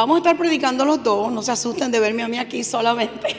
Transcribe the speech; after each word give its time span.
Vamos 0.00 0.14
a 0.14 0.18
estar 0.20 0.38
predicando 0.38 0.86
los 0.86 1.02
dos, 1.02 1.30
no 1.30 1.42
se 1.42 1.52
asusten 1.52 1.92
de 1.92 2.00
verme 2.00 2.22
a 2.22 2.28
mí 2.28 2.38
aquí 2.38 2.64
solamente. 2.64 3.36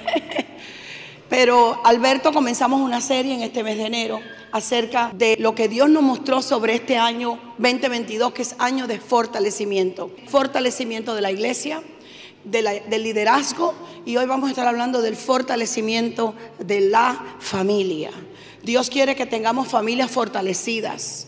Pero 1.28 1.82
Alberto 1.84 2.32
comenzamos 2.32 2.82
una 2.82 3.02
serie 3.02 3.34
en 3.34 3.42
este 3.42 3.64
mes 3.64 3.78
de 3.78 3.88
enero 3.88 4.20
acerca 4.52 5.12
de 5.16 5.38
lo 5.40 5.56
que 5.56 5.68
Dios 5.68 5.90
nos 5.90 6.04
mostró 6.04 6.44
sobre 6.44 6.76
este 6.76 7.00
año 7.00 7.40
2022, 7.58 8.34
que 8.34 8.44
es 8.44 8.56
año 8.60 8.86
de 8.86 9.00
fortalecimiento. 9.00 10.12
Fortalecimiento 10.28 11.16
de 11.16 11.22
la 11.22 11.32
iglesia, 11.32 11.82
del 12.44 13.04
liderazgo 13.04 13.74
y 14.06 14.18
hoy 14.18 14.28
vamos 14.28 14.50
a 14.50 14.52
estar 14.52 14.68
hablando 14.68 15.02
del 15.02 15.16
fortalecimiento 15.16 16.36
de 16.60 16.82
la 16.82 17.38
familia. 17.40 18.12
Dios 18.62 18.92
quiere 18.92 19.16
que 19.16 19.26
tengamos 19.26 19.68
familias 19.68 20.12
fortalecidas. 20.12 21.26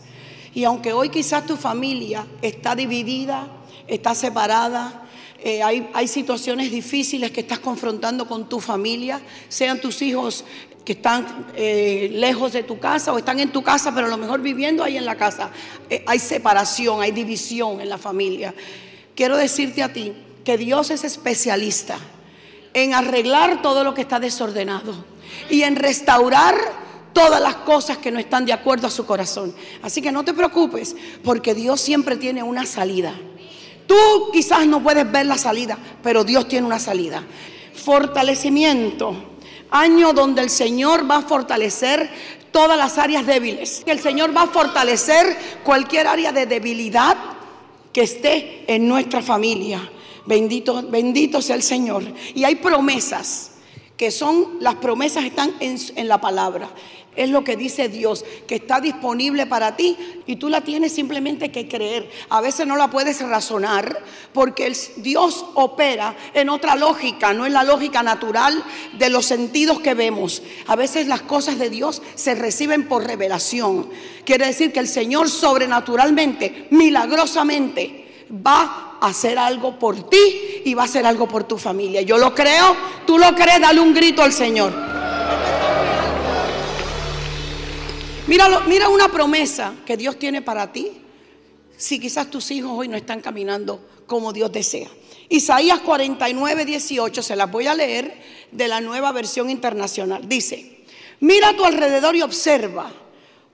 Y 0.54 0.66
aunque 0.66 0.94
hoy 0.94 1.10
quizás 1.10 1.48
tu 1.48 1.58
familia 1.58 2.28
está 2.44 2.76
dividida, 2.76 3.48
está 3.88 4.14
separada, 4.14 5.03
eh, 5.46 5.62
hay, 5.62 6.08
situaciones 6.08 6.72
difíciles 6.72 7.30
que 7.32 7.42
estás 7.42 7.60
confrontando 7.60 8.26
con 8.26 8.48
tu 8.48 8.62
familia, 8.62 9.20
sean 9.50 9.82
tus 9.82 10.02
hijos 10.02 10.46
que 10.86 10.94
están 10.94 11.48
eh, 11.54 12.10
lejos 12.14 12.54
de 12.54 12.64
tu 12.64 12.80
casa 12.80 13.12
o 13.12 13.18
están 13.18 13.42
en 13.42 13.52
tu 13.52 13.62
casa, 13.62 13.94
pero 13.94 14.08
a 14.08 14.10
lo 14.10 14.18
mejor 14.18 14.42
viviendo 14.42 14.86
ahí 14.86 14.96
en 14.96 15.04
la 15.04 15.16
casa. 15.16 15.52
Eh, 15.90 16.02
hay 16.08 16.20
separación, 16.20 17.02
hay 17.02 17.12
división 17.12 17.82
en 17.82 17.90
la 17.90 17.98
familia. 17.98 18.54
Quiero 19.16 19.36
decirte 19.36 19.84
a 19.84 19.92
ti 19.92 20.14
que 20.46 20.58
Dios 20.58 20.92
es 20.92 21.04
especialista 21.04 21.98
en 22.74 22.94
arreglar 22.94 23.62
todo 23.62 23.84
lo 23.84 23.94
que 23.94 24.02
está 24.02 24.22
desordenado 24.22 25.04
y 25.50 25.64
en 25.64 25.76
restaurar 25.76 26.56
todas 27.12 27.42
las 27.42 27.56
cosas 27.56 27.98
que 27.98 28.12
no 28.12 28.20
están 28.20 28.46
de 28.46 28.54
acuerdo 28.54 28.88
a 28.88 28.92
su 28.92 29.06
corazón. 29.06 29.54
Así 29.82 30.02
que 30.02 30.14
no 30.14 30.24
te 30.24 30.34
preocupes, 30.34 30.96
porque 31.22 31.54
Dios 31.54 31.82
siempre 31.82 32.16
tiene 32.16 32.44
una 32.44 32.66
salida. 32.66 33.14
Tú 33.88 34.32
quizás 34.32 34.66
no 34.68 34.82
puedes 34.82 35.10
ver 35.12 35.26
la 35.26 35.38
salida, 35.38 35.78
pero 36.02 36.24
Dios 36.24 36.48
tiene 36.48 36.68
una 36.68 36.80
salida. 36.80 37.24
Fortalecimiento. 37.74 39.16
Año 39.72 40.14
donde 40.14 40.42
el 40.42 40.50
Señor 40.50 41.10
va 41.10 41.18
a 41.18 41.22
fortalecer 41.22 42.10
todas 42.52 42.78
las 42.78 42.98
áreas 42.98 43.26
débiles. 43.26 43.84
El 43.86 44.00
Señor 44.00 44.36
va 44.36 44.44
a 44.44 44.48
fortalecer 44.48 45.38
cualquier 45.64 46.08
área 46.08 46.32
de 46.32 46.46
debilidad 46.46 47.18
que 47.92 48.02
esté 48.02 48.64
en 48.68 48.88
nuestra 48.88 49.22
familia. 49.22 49.90
Bendito, 50.26 50.84
bendito 50.84 51.42
sea 51.42 51.56
el 51.56 51.64
Señor. 51.64 52.04
Y 52.34 52.44
hay 52.44 52.56
promesas 52.56 53.52
que 53.98 54.12
son, 54.12 54.58
las 54.60 54.76
promesas 54.76 55.26
están 55.26 55.54
en, 55.60 55.78
en 55.96 56.08
la 56.08 56.22
palabra. 56.22 56.70
Es 57.16 57.30
lo 57.30 57.44
que 57.44 57.56
dice 57.56 57.90
Dios, 57.90 58.26
que 58.48 58.56
está 58.56 58.82
disponible 58.82 59.46
para 59.46 59.76
ti 59.76 59.98
y 60.26 60.38
tú 60.38 60.50
la 60.50 60.62
tienes 60.62 60.94
simplemente 60.94 61.52
que 61.52 61.68
creer. 61.68 62.10
A 62.30 62.42
veces 62.42 62.66
no 62.66 62.76
la 62.76 62.90
puedes 62.90 63.22
razonar 63.22 64.04
porque 64.34 64.76
Dios 64.98 65.46
opera 65.54 66.16
en 66.34 66.50
otra 66.50 66.76
lógica, 66.76 67.34
no 67.34 67.46
en 67.46 67.54
la 67.54 67.64
lógica 67.64 68.04
natural 68.04 68.64
de 68.98 69.10
los 69.10 69.26
sentidos 69.26 69.80
que 69.80 69.94
vemos. 69.94 70.42
A 70.68 70.76
veces 70.76 71.08
las 71.08 71.22
cosas 71.22 71.60
de 71.60 71.70
Dios 71.70 72.02
se 72.16 72.36
reciben 72.36 72.88
por 72.88 73.06
revelación. 73.06 73.90
Quiere 74.26 74.48
decir 74.48 74.72
que 74.74 74.80
el 74.80 74.88
Señor 74.88 75.30
sobrenaturalmente, 75.30 76.68
milagrosamente, 76.72 78.26
va 78.34 78.98
a 79.00 79.08
hacer 79.08 79.38
algo 79.38 79.78
por 79.78 80.10
ti 80.10 80.62
y 80.66 80.74
va 80.74 80.84
a 80.84 80.86
hacer 80.86 81.06
algo 81.06 81.28
por 81.28 81.44
tu 81.44 81.58
familia. 81.58 82.02
Yo 82.02 82.18
lo 82.18 82.34
creo, 82.34 82.76
tú 83.06 83.18
lo 83.18 83.36
crees, 83.36 83.62
dale 83.62 83.80
un 83.80 83.94
grito 83.94 84.24
al 84.24 84.34
Señor. 84.34 84.74
Mira, 88.26 88.90
una 88.90 89.10
promesa 89.10 89.74
que 89.86 89.98
Dios 89.98 90.18
tiene 90.18 90.42
para 90.42 90.72
ti. 90.72 90.92
Si 91.76 92.00
quizás 92.00 92.30
tus 92.30 92.52
hijos 92.52 92.72
hoy 92.74 92.88
no 92.88 92.96
están 92.96 93.20
caminando 93.20 93.82
como 94.08 94.32
Dios 94.32 94.52
desea. 94.52 94.90
Isaías 95.28 95.80
49, 95.82 96.66
18, 96.66 97.22
se 97.22 97.36
las 97.36 97.52
voy 97.52 97.68
a 97.68 97.74
leer 97.74 98.22
de 98.52 98.68
la 98.68 98.80
nueva 98.80 99.12
versión 99.12 99.50
internacional. 99.50 100.28
Dice, 100.28 100.86
mira 101.20 101.50
a 101.50 101.56
tu 101.56 101.66
alrededor 101.66 102.16
y 102.16 102.22
observa, 102.22 102.92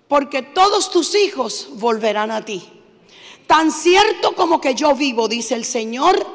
porque 0.07 0.43
todos 0.43 0.91
tus 0.91 1.15
hijos 1.15 1.69
volverán 1.73 2.29
a 2.29 2.45
ti. 2.45 2.63
Tan 3.47 3.71
cierto 3.71 4.35
como 4.35 4.61
que 4.61 4.75
yo 4.75 4.93
vivo, 4.93 5.27
dice 5.27 5.55
el 5.55 5.65
Señor, 5.65 6.27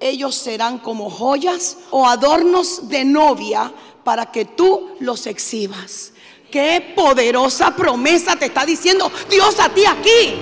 ellos 0.00 0.34
serán 0.34 0.78
como 0.78 1.10
joyas 1.10 1.78
o 1.90 2.06
adornos 2.06 2.88
de 2.88 3.04
novia 3.04 3.72
para 4.04 4.30
que 4.30 4.46
tú 4.46 4.96
los 5.00 5.26
exhibas. 5.26 6.13
Qué 6.54 6.92
poderosa 6.94 7.74
promesa 7.74 8.36
te 8.36 8.46
está 8.46 8.64
diciendo 8.64 9.10
Dios 9.28 9.58
a 9.58 9.68
ti 9.70 9.84
aquí. 9.84 10.36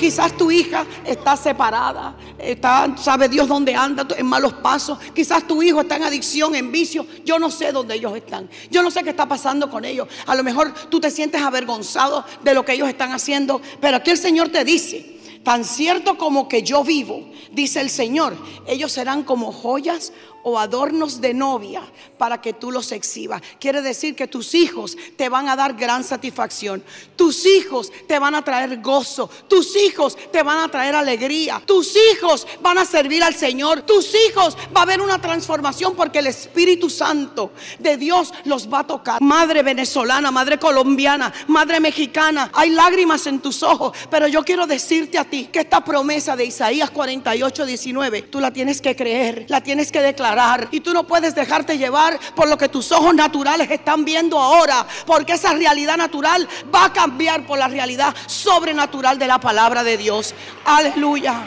Quizás 0.00 0.34
tu 0.38 0.50
hija 0.50 0.86
está 1.04 1.36
separada, 1.36 2.16
está, 2.38 2.96
sabe 2.96 3.28
Dios 3.28 3.46
dónde 3.46 3.74
anda, 3.74 4.06
en 4.16 4.24
malos 4.24 4.54
pasos. 4.54 4.98
Quizás 5.14 5.46
tu 5.46 5.62
hijo 5.62 5.82
está 5.82 5.96
en 5.96 6.04
adicción, 6.04 6.54
en 6.54 6.72
vicio. 6.72 7.06
Yo 7.26 7.38
no 7.38 7.50
sé 7.50 7.72
dónde 7.72 7.96
ellos 7.96 8.16
están. 8.16 8.48
Yo 8.70 8.82
no 8.82 8.90
sé 8.90 9.02
qué 9.02 9.10
está 9.10 9.28
pasando 9.28 9.68
con 9.68 9.84
ellos. 9.84 10.08
A 10.24 10.34
lo 10.34 10.42
mejor 10.42 10.72
tú 10.88 10.98
te 10.98 11.10
sientes 11.10 11.42
avergonzado 11.42 12.24
de 12.42 12.54
lo 12.54 12.64
que 12.64 12.72
ellos 12.72 12.88
están 12.88 13.12
haciendo. 13.12 13.60
Pero 13.82 13.98
aquí 13.98 14.12
el 14.12 14.16
Señor 14.18 14.48
te 14.48 14.64
dice, 14.64 15.20
tan 15.44 15.62
cierto 15.62 16.16
como 16.16 16.48
que 16.48 16.62
yo 16.62 16.84
vivo, 16.84 17.28
dice 17.50 17.82
el 17.82 17.90
Señor, 17.90 18.34
ellos 18.66 18.92
serán 18.92 19.24
como 19.24 19.52
joyas 19.52 20.14
o 20.42 20.58
adornos 20.58 21.20
de 21.20 21.34
novia 21.34 21.82
para 22.18 22.40
que 22.40 22.52
tú 22.52 22.70
los 22.70 22.92
exhibas. 22.92 23.42
Quiere 23.58 23.82
decir 23.82 24.14
que 24.14 24.26
tus 24.26 24.54
hijos 24.54 24.96
te 25.16 25.28
van 25.28 25.48
a 25.48 25.56
dar 25.56 25.74
gran 25.74 26.04
satisfacción. 26.04 26.82
Tus 27.16 27.46
hijos 27.46 27.92
te 28.06 28.18
van 28.18 28.34
a 28.34 28.42
traer 28.42 28.80
gozo. 28.80 29.28
Tus 29.48 29.76
hijos 29.76 30.16
te 30.30 30.42
van 30.42 30.58
a 30.58 30.68
traer 30.68 30.94
alegría. 30.94 31.62
Tus 31.64 31.94
hijos 32.12 32.46
van 32.60 32.78
a 32.78 32.84
servir 32.84 33.22
al 33.22 33.34
Señor. 33.34 33.82
Tus 33.82 34.14
hijos 34.14 34.56
va 34.74 34.80
a 34.80 34.82
haber 34.82 35.00
una 35.00 35.20
transformación 35.20 35.94
porque 35.94 36.20
el 36.20 36.26
Espíritu 36.26 36.90
Santo 36.90 37.52
de 37.78 37.96
Dios 37.96 38.32
los 38.44 38.72
va 38.72 38.80
a 38.80 38.86
tocar. 38.86 39.20
Madre 39.20 39.62
venezolana, 39.62 40.30
madre 40.30 40.58
colombiana, 40.58 41.32
madre 41.48 41.80
mexicana, 41.80 42.50
hay 42.54 42.70
lágrimas 42.70 43.26
en 43.26 43.40
tus 43.40 43.62
ojos, 43.62 43.96
pero 44.10 44.26
yo 44.26 44.42
quiero 44.44 44.66
decirte 44.66 45.18
a 45.18 45.24
ti 45.24 45.48
que 45.52 45.60
esta 45.60 45.84
promesa 45.84 46.36
de 46.36 46.44
Isaías 46.44 46.90
48, 46.90 47.66
19, 47.66 48.22
tú 48.22 48.40
la 48.40 48.52
tienes 48.52 48.80
que 48.80 48.96
creer, 48.96 49.46
la 49.48 49.60
tienes 49.60 49.92
que 49.92 50.00
declarar 50.00 50.31
y 50.70 50.80
tú 50.80 50.94
no 50.94 51.04
puedes 51.04 51.34
dejarte 51.34 51.76
llevar 51.76 52.18
por 52.34 52.48
lo 52.48 52.56
que 52.56 52.68
tus 52.68 52.90
ojos 52.92 53.14
naturales 53.14 53.70
están 53.70 54.04
viendo 54.04 54.38
ahora. 54.38 54.86
Porque 55.06 55.34
esa 55.34 55.52
realidad 55.52 55.96
natural 55.96 56.48
va 56.74 56.86
a 56.86 56.92
cambiar 56.92 57.46
por 57.46 57.58
la 57.58 57.68
realidad 57.68 58.14
sobrenatural 58.26 59.18
de 59.18 59.26
la 59.26 59.38
palabra 59.38 59.84
de 59.84 59.96
Dios. 59.96 60.34
Aleluya. 60.64 61.42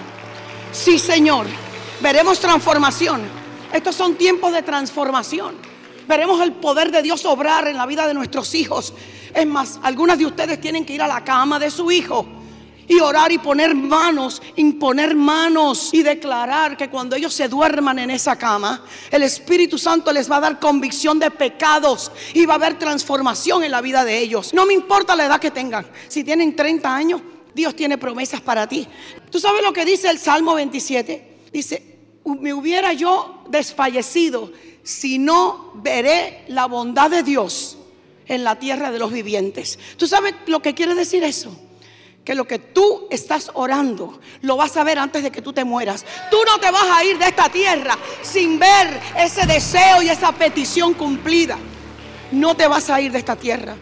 Sí, 0.72 1.00
Señor. 1.00 1.48
Veremos 2.02 2.40
transformación. 2.40 3.24
Estos 3.74 3.96
son 3.96 4.16
tiempos 4.16 4.54
de 4.54 4.62
transformación. 4.62 5.56
Veremos 6.08 6.42
el 6.42 6.54
poder 6.54 6.92
de 6.92 7.02
Dios 7.02 7.26
obrar 7.26 7.68
en 7.68 7.78
la 7.78 7.86
vida 7.86 8.08
de 8.08 8.14
nuestros 8.14 8.54
hijos. 8.54 8.94
Es 9.34 9.48
más, 9.48 9.80
algunas 9.82 10.20
de 10.20 10.26
ustedes 10.28 10.62
tienen 10.62 10.86
que 10.86 10.94
ir 10.94 11.02
a 11.02 11.08
la 11.08 11.24
cama 11.24 11.58
de 11.58 11.72
su 11.72 11.92
hijo 11.92 12.26
y 12.88 13.00
orar 13.00 13.32
y 13.32 13.38
poner 13.38 13.76
manos, 13.76 14.42
imponer 14.56 15.16
manos 15.16 15.94
y 15.94 16.04
declarar 16.04 16.78
que 16.78 16.90
cuando 16.90 17.16
ellos 17.16 17.34
se 17.34 17.48
duerman 17.48 18.00
en 18.00 18.12
esa 18.12 18.38
cama, 18.38 18.84
el 19.12 19.24
Espíritu 19.24 19.78
Santo 19.78 20.12
les 20.12 20.30
va 20.30 20.38
a 20.38 20.42
dar 20.42 20.60
convicción 20.60 21.20
de 21.20 21.32
pecados 21.32 22.12
y 22.34 22.46
va 22.46 22.54
a 22.54 22.58
haber 22.58 22.78
transformación 22.78 23.64
en 23.64 23.72
la 23.72 23.82
vida 23.82 24.06
de 24.06 24.20
ellos. 24.20 24.54
No 24.54 24.66
me 24.66 24.74
importa 24.74 25.16
la 25.16 25.26
edad 25.26 25.40
que 25.40 25.52
tengan, 25.52 25.86
si 26.08 26.24
tienen 26.24 26.56
30 26.56 26.96
años, 26.96 27.22
Dios 27.54 27.76
tiene 27.76 27.98
promesas 27.98 28.42
para 28.42 28.68
ti. 28.68 28.88
¿Tú 29.32 29.40
sabes 29.40 29.64
lo 29.64 29.72
que 29.72 29.86
dice 29.86 30.10
el 30.10 30.20
Salmo 30.20 30.56
27? 30.56 31.36
Dice, 31.52 31.96
me 32.26 32.54
hubiera 32.54 32.92
yo 32.94 33.44
desfallecido 33.50 34.52
si 34.84 35.18
no 35.18 35.72
veré 35.76 36.44
la 36.48 36.66
bondad 36.66 37.10
de 37.10 37.24
Dios 37.24 37.78
en 38.28 38.44
la 38.44 38.60
tierra 38.60 38.92
de 38.92 39.00
los 39.00 39.12
vivientes. 39.12 39.80
¿Tú 39.98 40.08
sabes 40.08 40.36
lo 40.48 40.62
que 40.62 40.74
quiere 40.74 40.96
decir 40.96 41.24
eso? 41.24 41.58
Que 42.26 42.34
lo 42.34 42.46
que 42.46 42.58
tú 42.58 43.08
estás 43.12 43.52
orando 43.54 44.20
lo 44.42 44.58
vas 44.58 44.76
a 44.76 44.84
ver 44.84 44.98
antes 44.98 45.22
de 45.22 45.32
que 45.32 45.44
tú 45.44 45.54
te 45.54 45.64
mueras. 45.64 46.04
Tú 46.32 46.38
no 46.46 46.60
te 46.60 46.72
vas 46.72 46.88
a 46.92 47.04
ir 47.06 47.20
de 47.20 47.28
esta 47.28 47.50
tierra 47.50 47.96
sin 48.24 48.58
ver 48.58 49.00
ese 49.16 49.46
deseo 49.46 50.02
y 50.02 50.10
esa 50.10 50.32
petición 50.32 50.96
cumplida. 50.96 51.58
No 52.32 52.56
te 52.56 52.68
vas 52.68 52.90
a 52.90 53.00
ir 53.00 53.12
de 53.12 53.20
esta 53.20 53.36
tierra. 53.36 53.76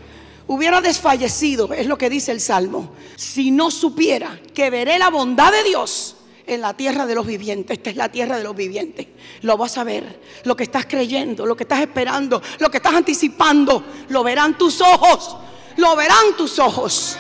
Hubiera 0.46 0.82
desfallecido, 0.82 1.72
es 1.74 1.88
lo 1.88 1.98
que 1.98 2.10
dice 2.10 2.34
el 2.34 2.42
Salmo, 2.42 2.92
si 3.16 3.50
no 3.50 3.72
supiera 3.72 4.38
que 4.54 4.70
veré 4.70 5.00
la 5.00 5.10
bondad 5.10 5.54
de 5.54 5.64
Dios 5.64 6.18
en 6.46 6.60
la 6.60 6.74
tierra 6.74 7.06
de 7.06 7.16
los 7.16 7.26
vivientes. 7.26 7.78
Esta 7.78 7.92
es 7.92 7.96
la 7.96 8.12
tierra 8.12 8.38
de 8.38 8.44
los 8.44 8.54
vivientes. 8.54 9.08
Lo 9.42 9.56
vas 9.56 9.78
a 9.78 9.86
ver. 9.86 10.20
Lo 10.44 10.58
que 10.58 10.64
estás 10.64 10.86
creyendo, 10.86 11.46
lo 11.46 11.56
que 11.56 11.64
estás 11.64 11.80
esperando, 11.80 12.42
lo 12.60 12.70
que 12.70 12.78
estás 12.78 12.94
anticipando, 12.94 13.86
lo 14.10 14.22
verán 14.22 14.58
tus 14.58 14.82
ojos. 14.82 15.38
Lo 15.78 15.96
verán 15.96 16.36
tus 16.38 16.60
ojos. 16.60 17.18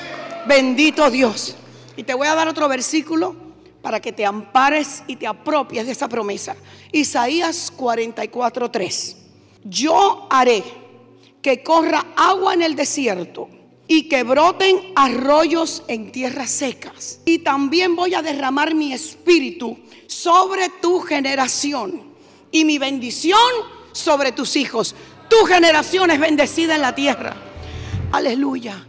Bendito 0.47 1.09
Dios. 1.09 1.55
Y 1.95 2.03
te 2.03 2.13
voy 2.13 2.27
a 2.27 2.35
dar 2.35 2.47
otro 2.47 2.67
versículo 2.67 3.35
para 3.81 3.99
que 3.99 4.11
te 4.11 4.25
ampares 4.25 5.03
y 5.07 5.15
te 5.15 5.27
apropies 5.27 5.85
de 5.85 5.91
esa 5.91 6.07
promesa. 6.07 6.55
Isaías 6.91 7.71
44:3. 7.75 9.15
Yo 9.63 10.27
haré 10.29 10.63
que 11.41 11.61
corra 11.61 12.05
agua 12.15 12.53
en 12.53 12.61
el 12.61 12.75
desierto 12.75 13.49
y 13.87 14.07
que 14.07 14.23
broten 14.23 14.93
arroyos 14.95 15.83
en 15.87 16.11
tierras 16.11 16.49
secas. 16.49 17.19
Y 17.25 17.39
también 17.39 17.95
voy 17.95 18.13
a 18.13 18.21
derramar 18.21 18.73
mi 18.73 18.93
espíritu 18.93 19.77
sobre 20.07 20.69
tu 20.81 20.99
generación 21.01 22.01
y 22.51 22.65
mi 22.65 22.77
bendición 22.77 23.39
sobre 23.91 24.31
tus 24.31 24.55
hijos. 24.55 24.95
Tu 25.29 25.45
generación 25.45 26.11
es 26.11 26.19
bendecida 26.19 26.75
en 26.75 26.81
la 26.81 26.95
tierra. 26.95 27.35
Aleluya. 28.11 28.87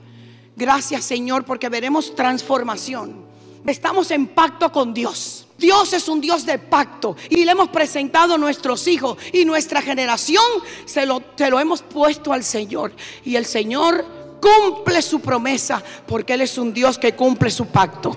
Gracias 0.56 1.04
Señor 1.04 1.44
porque 1.44 1.68
veremos 1.68 2.14
transformación. 2.14 3.24
Estamos 3.66 4.10
en 4.10 4.26
pacto 4.26 4.70
con 4.70 4.92
Dios. 4.92 5.46
Dios 5.56 5.92
es 5.92 6.08
un 6.08 6.20
Dios 6.20 6.44
de 6.44 6.58
pacto 6.58 7.16
y 7.30 7.44
le 7.44 7.52
hemos 7.52 7.68
presentado 7.68 8.34
a 8.34 8.38
nuestros 8.38 8.86
hijos 8.86 9.16
y 9.32 9.44
nuestra 9.44 9.80
generación 9.80 10.44
se 10.84 11.06
lo, 11.06 11.22
se 11.36 11.48
lo 11.48 11.58
hemos 11.58 11.82
puesto 11.82 12.32
al 12.32 12.44
Señor. 12.44 12.92
Y 13.24 13.36
el 13.36 13.46
Señor 13.46 14.04
cumple 14.40 15.00
su 15.00 15.20
promesa 15.20 15.82
porque 16.06 16.34
Él 16.34 16.42
es 16.42 16.58
un 16.58 16.74
Dios 16.74 16.98
que 16.98 17.14
cumple 17.14 17.50
su 17.50 17.66
pacto. 17.66 18.16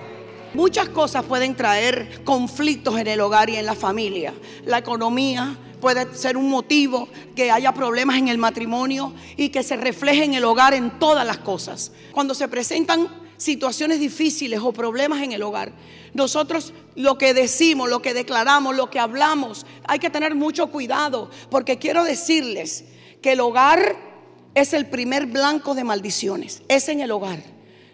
Muchas 0.53 0.89
cosas 0.89 1.23
pueden 1.23 1.55
traer 1.55 2.23
conflictos 2.23 2.99
en 2.99 3.07
el 3.07 3.21
hogar 3.21 3.49
y 3.49 3.55
en 3.57 3.65
la 3.65 3.75
familia. 3.75 4.33
La 4.65 4.79
economía 4.79 5.55
puede 5.79 6.13
ser 6.15 6.37
un 6.37 6.49
motivo 6.49 7.07
que 7.35 7.51
haya 7.51 7.73
problemas 7.73 8.17
en 8.17 8.27
el 8.27 8.37
matrimonio 8.37 9.13
y 9.35 9.49
que 9.49 9.63
se 9.63 9.75
refleje 9.75 10.23
en 10.23 10.33
el 10.33 10.45
hogar 10.45 10.73
en 10.73 10.99
todas 10.99 11.25
las 11.25 11.37
cosas. 11.37 11.91
Cuando 12.11 12.33
se 12.33 12.47
presentan 12.47 13.07
situaciones 13.37 13.99
difíciles 13.99 14.59
o 14.61 14.73
problemas 14.73 15.21
en 15.21 15.31
el 15.31 15.43
hogar, 15.43 15.71
nosotros 16.13 16.73
lo 16.95 17.17
que 17.17 17.33
decimos, 17.33 17.89
lo 17.89 18.01
que 18.01 18.13
declaramos, 18.13 18.75
lo 18.75 18.89
que 18.89 18.99
hablamos, 18.99 19.65
hay 19.85 19.99
que 19.99 20.09
tener 20.09 20.35
mucho 20.35 20.67
cuidado 20.67 21.29
porque 21.49 21.77
quiero 21.77 22.03
decirles 22.03 22.85
que 23.21 23.33
el 23.33 23.39
hogar 23.39 23.95
es 24.55 24.73
el 24.73 24.87
primer 24.87 25.27
blanco 25.27 25.75
de 25.75 25.83
maldiciones. 25.83 26.63
Es 26.67 26.89
en 26.89 27.01
el 27.01 27.11
hogar. 27.11 27.43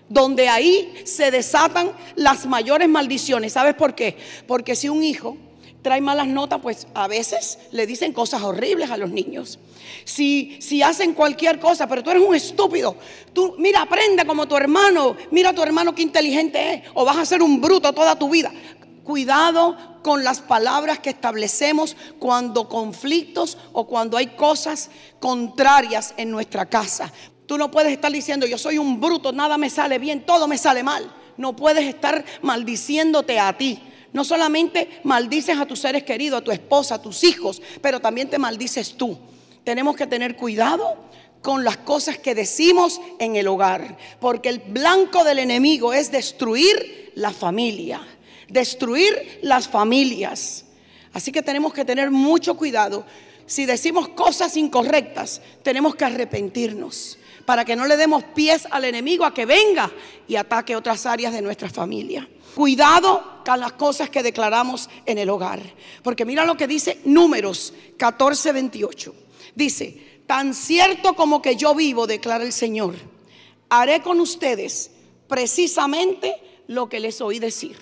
Donde 0.09 0.47
ahí 0.47 0.93
se 1.05 1.31
desatan 1.31 1.91
las 2.15 2.45
mayores 2.45 2.87
maldiciones. 2.87 3.53
¿Sabes 3.53 3.73
por 3.75 3.95
qué? 3.95 4.17
Porque 4.47 4.75
si 4.75 4.87
un 4.87 5.03
hijo 5.03 5.37
trae 5.83 6.01
malas 6.01 6.27
notas, 6.27 6.59
pues 6.61 6.87
a 6.95 7.07
veces 7.07 7.59
le 7.71 7.85
dicen 7.85 8.13
cosas 8.13 8.41
horribles 8.41 8.89
a 8.89 8.97
los 8.97 9.11
niños. 9.11 9.59
Si, 10.05 10.57
si 10.59 10.81
hacen 10.81 11.13
cualquier 11.13 11.59
cosa, 11.59 11.87
pero 11.87 12.01
tú 12.01 12.09
eres 12.09 12.23
un 12.23 12.33
estúpido, 12.33 12.95
tú 13.33 13.55
mira, 13.59 13.81
aprende 13.81 14.25
como 14.25 14.47
tu 14.47 14.57
hermano, 14.57 15.15
mira 15.29 15.49
a 15.49 15.53
tu 15.53 15.61
hermano 15.61 15.93
qué 15.93 16.01
inteligente 16.01 16.73
es, 16.73 16.81
o 16.95 17.05
vas 17.05 17.17
a 17.17 17.25
ser 17.25 17.43
un 17.43 17.61
bruto 17.61 17.93
toda 17.93 18.17
tu 18.17 18.29
vida. 18.29 18.51
Cuidado 19.03 19.77
con 20.01 20.23
las 20.23 20.39
palabras 20.39 20.99
que 20.99 21.09
establecemos 21.09 21.95
cuando 22.19 22.69
conflictos 22.69 23.57
o 23.73 23.85
cuando 23.85 24.17
hay 24.17 24.27
cosas 24.27 24.89
contrarias 25.19 26.13
en 26.17 26.31
nuestra 26.31 26.65
casa. 26.65 27.11
Tú 27.45 27.57
no 27.57 27.69
puedes 27.69 27.91
estar 27.91 28.11
diciendo, 28.11 28.45
yo 28.45 28.57
soy 28.57 28.77
un 28.77 29.01
bruto, 29.01 29.33
nada 29.33 29.57
me 29.57 29.69
sale 29.69 29.99
bien, 29.99 30.25
todo 30.25 30.47
me 30.47 30.57
sale 30.57 30.83
mal. 30.83 31.13
No 31.35 31.55
puedes 31.55 31.85
estar 31.85 32.23
maldiciéndote 32.41 33.39
a 33.39 33.57
ti. 33.57 33.81
No 34.13 34.23
solamente 34.23 35.01
maldices 35.03 35.57
a 35.57 35.65
tus 35.65 35.79
seres 35.79 36.03
queridos, 36.03 36.39
a 36.39 36.43
tu 36.43 36.51
esposa, 36.51 36.95
a 36.95 37.01
tus 37.01 37.23
hijos, 37.23 37.61
pero 37.81 37.99
también 37.99 38.29
te 38.29 38.39
maldices 38.39 38.95
tú. 38.95 39.17
Tenemos 39.63 39.95
que 39.95 40.07
tener 40.07 40.35
cuidado 40.35 40.95
con 41.41 41.63
las 41.63 41.77
cosas 41.77 42.17
que 42.17 42.35
decimos 42.35 43.01
en 43.19 43.35
el 43.35 43.47
hogar, 43.47 43.97
porque 44.21 44.49
el 44.49 44.59
blanco 44.59 45.23
del 45.23 45.39
enemigo 45.39 45.93
es 45.93 46.11
destruir 46.11 47.11
la 47.15 47.31
familia 47.31 48.01
destruir 48.53 49.39
las 49.41 49.67
familias. 49.67 50.65
Así 51.11 51.31
que 51.31 51.41
tenemos 51.41 51.73
que 51.73 51.83
tener 51.83 52.11
mucho 52.11 52.55
cuidado. 52.55 53.05
Si 53.45 53.65
decimos 53.65 54.09
cosas 54.09 54.55
incorrectas, 54.55 55.41
tenemos 55.63 55.95
que 55.95 56.05
arrepentirnos 56.05 57.17
para 57.45 57.65
que 57.65 57.75
no 57.75 57.85
le 57.85 57.97
demos 57.97 58.23
pies 58.23 58.67
al 58.69 58.85
enemigo 58.85 59.25
a 59.25 59.33
que 59.33 59.45
venga 59.45 59.91
y 60.27 60.35
ataque 60.35 60.75
otras 60.75 61.05
áreas 61.05 61.33
de 61.33 61.41
nuestra 61.41 61.69
familia. 61.69 62.27
Cuidado 62.55 63.41
con 63.45 63.59
las 63.59 63.73
cosas 63.73 64.09
que 64.09 64.23
declaramos 64.23 64.89
en 65.05 65.17
el 65.17 65.29
hogar. 65.29 65.61
Porque 66.03 66.25
mira 66.25 66.45
lo 66.45 66.55
que 66.55 66.67
dice 66.67 66.99
Números 67.05 67.73
14, 67.97 68.51
28. 68.51 69.15
Dice, 69.55 70.21
tan 70.27 70.53
cierto 70.53 71.13
como 71.15 71.41
que 71.41 71.55
yo 71.55 71.75
vivo, 71.75 72.07
declara 72.07 72.43
el 72.43 72.53
Señor, 72.53 72.95
haré 73.69 74.01
con 74.01 74.19
ustedes 74.19 74.91
precisamente 75.27 76.35
lo 76.67 76.87
que 76.87 76.99
les 76.99 77.19
oí 77.21 77.39
decir. 77.39 77.77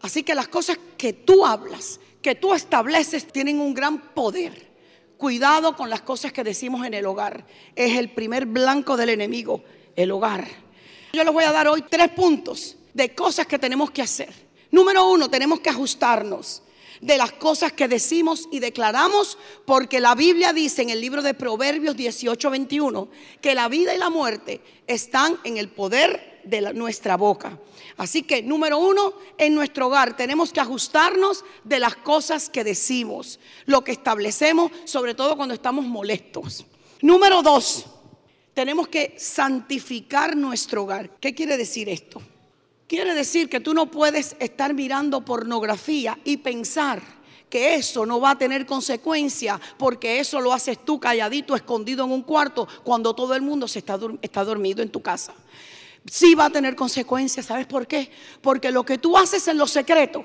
Así 0.00 0.22
que 0.22 0.34
las 0.34 0.48
cosas 0.48 0.78
que 0.98 1.12
tú 1.12 1.46
hablas, 1.46 2.00
que 2.20 2.34
tú 2.34 2.52
estableces, 2.52 3.26
tienen 3.26 3.60
un 3.60 3.74
gran 3.74 4.14
poder. 4.14 4.73
Cuidado 5.16 5.76
con 5.76 5.90
las 5.90 6.02
cosas 6.02 6.32
que 6.32 6.44
decimos 6.44 6.86
en 6.86 6.94
el 6.94 7.06
hogar. 7.06 7.46
Es 7.74 7.96
el 7.96 8.10
primer 8.10 8.46
blanco 8.46 8.96
del 8.96 9.10
enemigo, 9.10 9.62
el 9.96 10.10
hogar. 10.10 10.46
Yo 11.12 11.22
les 11.22 11.32
voy 11.32 11.44
a 11.44 11.52
dar 11.52 11.68
hoy 11.68 11.84
tres 11.88 12.10
puntos 12.10 12.76
de 12.92 13.14
cosas 13.14 13.46
que 13.46 13.58
tenemos 13.58 13.90
que 13.90 14.02
hacer. 14.02 14.32
Número 14.70 15.08
uno, 15.08 15.30
tenemos 15.30 15.60
que 15.60 15.70
ajustarnos 15.70 16.62
de 17.00 17.18
las 17.18 17.32
cosas 17.32 17.72
que 17.72 17.86
decimos 17.86 18.48
y 18.50 18.60
declaramos, 18.60 19.38
porque 19.66 20.00
la 20.00 20.14
Biblia 20.14 20.52
dice 20.52 20.82
en 20.82 20.90
el 20.90 21.00
libro 21.00 21.22
de 21.22 21.34
Proverbios 21.34 21.96
18, 21.96 22.50
21, 22.50 23.08
que 23.40 23.54
la 23.54 23.68
vida 23.68 23.94
y 23.94 23.98
la 23.98 24.10
muerte 24.10 24.60
están 24.86 25.38
en 25.44 25.58
el 25.58 25.68
poder 25.68 26.33
de 26.44 26.72
nuestra 26.72 27.16
boca. 27.16 27.58
Así 27.96 28.22
que, 28.22 28.42
número 28.42 28.78
uno, 28.78 29.14
en 29.38 29.54
nuestro 29.54 29.86
hogar 29.86 30.16
tenemos 30.16 30.52
que 30.52 30.60
ajustarnos 30.60 31.44
de 31.62 31.78
las 31.78 31.96
cosas 31.96 32.48
que 32.48 32.64
decimos, 32.64 33.38
lo 33.66 33.84
que 33.84 33.92
establecemos, 33.92 34.72
sobre 34.84 35.14
todo 35.14 35.36
cuando 35.36 35.54
estamos 35.54 35.84
molestos. 35.84 36.64
Número 37.02 37.42
dos, 37.42 37.86
tenemos 38.52 38.88
que 38.88 39.14
santificar 39.18 40.36
nuestro 40.36 40.84
hogar. 40.84 41.10
¿Qué 41.20 41.34
quiere 41.34 41.56
decir 41.56 41.88
esto? 41.88 42.20
Quiere 42.86 43.14
decir 43.14 43.48
que 43.48 43.60
tú 43.60 43.74
no 43.74 43.90
puedes 43.90 44.36
estar 44.38 44.74
mirando 44.74 45.24
pornografía 45.24 46.18
y 46.24 46.38
pensar 46.38 47.02
que 47.48 47.76
eso 47.76 48.04
no 48.04 48.20
va 48.20 48.30
a 48.30 48.38
tener 48.38 48.66
consecuencia 48.66 49.60
porque 49.78 50.18
eso 50.18 50.40
lo 50.40 50.52
haces 50.52 50.84
tú 50.84 50.98
calladito, 50.98 51.54
escondido 51.54 52.04
en 52.04 52.10
un 52.10 52.22
cuarto, 52.22 52.66
cuando 52.82 53.14
todo 53.14 53.34
el 53.34 53.42
mundo 53.42 53.68
se 53.68 53.78
está, 53.78 53.98
está 54.22 54.44
dormido 54.44 54.82
en 54.82 54.90
tu 54.90 55.00
casa 55.00 55.34
sí 56.10 56.34
va 56.34 56.46
a 56.46 56.50
tener 56.50 56.74
consecuencias. 56.74 57.46
¿Sabes 57.46 57.66
por 57.66 57.86
qué? 57.86 58.10
Porque 58.40 58.70
lo 58.70 58.84
que 58.84 58.98
tú 58.98 59.16
haces 59.16 59.46
en 59.48 59.58
lo 59.58 59.66
secreto, 59.66 60.24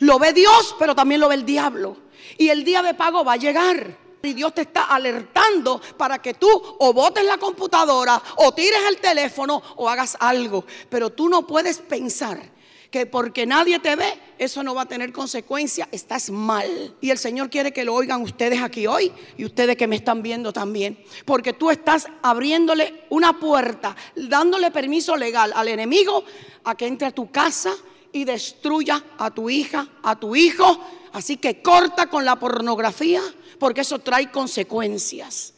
lo 0.00 0.18
ve 0.18 0.32
Dios, 0.32 0.74
pero 0.78 0.94
también 0.94 1.20
lo 1.20 1.28
ve 1.28 1.36
el 1.36 1.44
diablo. 1.44 1.96
Y 2.36 2.48
el 2.48 2.64
día 2.64 2.82
de 2.82 2.94
pago 2.94 3.24
va 3.24 3.34
a 3.34 3.36
llegar. 3.36 4.08
Y 4.22 4.34
Dios 4.34 4.52
te 4.52 4.62
está 4.62 4.84
alertando 4.84 5.80
para 5.96 6.20
que 6.20 6.34
tú 6.34 6.48
o 6.50 6.92
botes 6.92 7.24
la 7.24 7.38
computadora 7.38 8.20
o 8.36 8.52
tires 8.52 8.80
el 8.88 8.98
teléfono 8.98 9.62
o 9.76 9.88
hagas 9.88 10.16
algo. 10.18 10.64
Pero 10.88 11.10
tú 11.10 11.28
no 11.28 11.46
puedes 11.46 11.78
pensar 11.78 12.40
que 12.90 13.04
porque 13.04 13.44
nadie 13.44 13.78
te 13.80 13.96
ve, 13.96 14.18
eso 14.38 14.62
no 14.62 14.74
va 14.74 14.82
a 14.82 14.86
tener 14.86 15.12
consecuencia, 15.12 15.88
estás 15.92 16.30
mal. 16.30 16.96
Y 17.00 17.10
el 17.10 17.18
Señor 17.18 17.50
quiere 17.50 17.72
que 17.72 17.84
lo 17.84 17.94
oigan 17.94 18.22
ustedes 18.22 18.62
aquí 18.62 18.86
hoy 18.86 19.12
y 19.36 19.44
ustedes 19.44 19.76
que 19.76 19.86
me 19.86 19.96
están 19.96 20.22
viendo 20.22 20.52
también. 20.52 20.98
Porque 21.24 21.52
tú 21.52 21.70
estás 21.70 22.06
abriéndole 22.22 23.04
una 23.10 23.38
puerta, 23.38 23.94
dándole 24.16 24.70
permiso 24.70 25.16
legal 25.16 25.52
al 25.54 25.68
enemigo 25.68 26.24
a 26.64 26.76
que 26.76 26.86
entre 26.86 27.08
a 27.08 27.12
tu 27.12 27.30
casa 27.30 27.74
y 28.10 28.24
destruya 28.24 29.04
a 29.18 29.30
tu 29.30 29.50
hija, 29.50 29.86
a 30.02 30.18
tu 30.18 30.34
hijo. 30.34 30.80
Así 31.12 31.36
que 31.36 31.60
corta 31.60 32.08
con 32.08 32.24
la 32.24 32.36
pornografía 32.36 33.20
porque 33.58 33.82
eso 33.82 33.98
trae 33.98 34.30
consecuencias. 34.30 35.52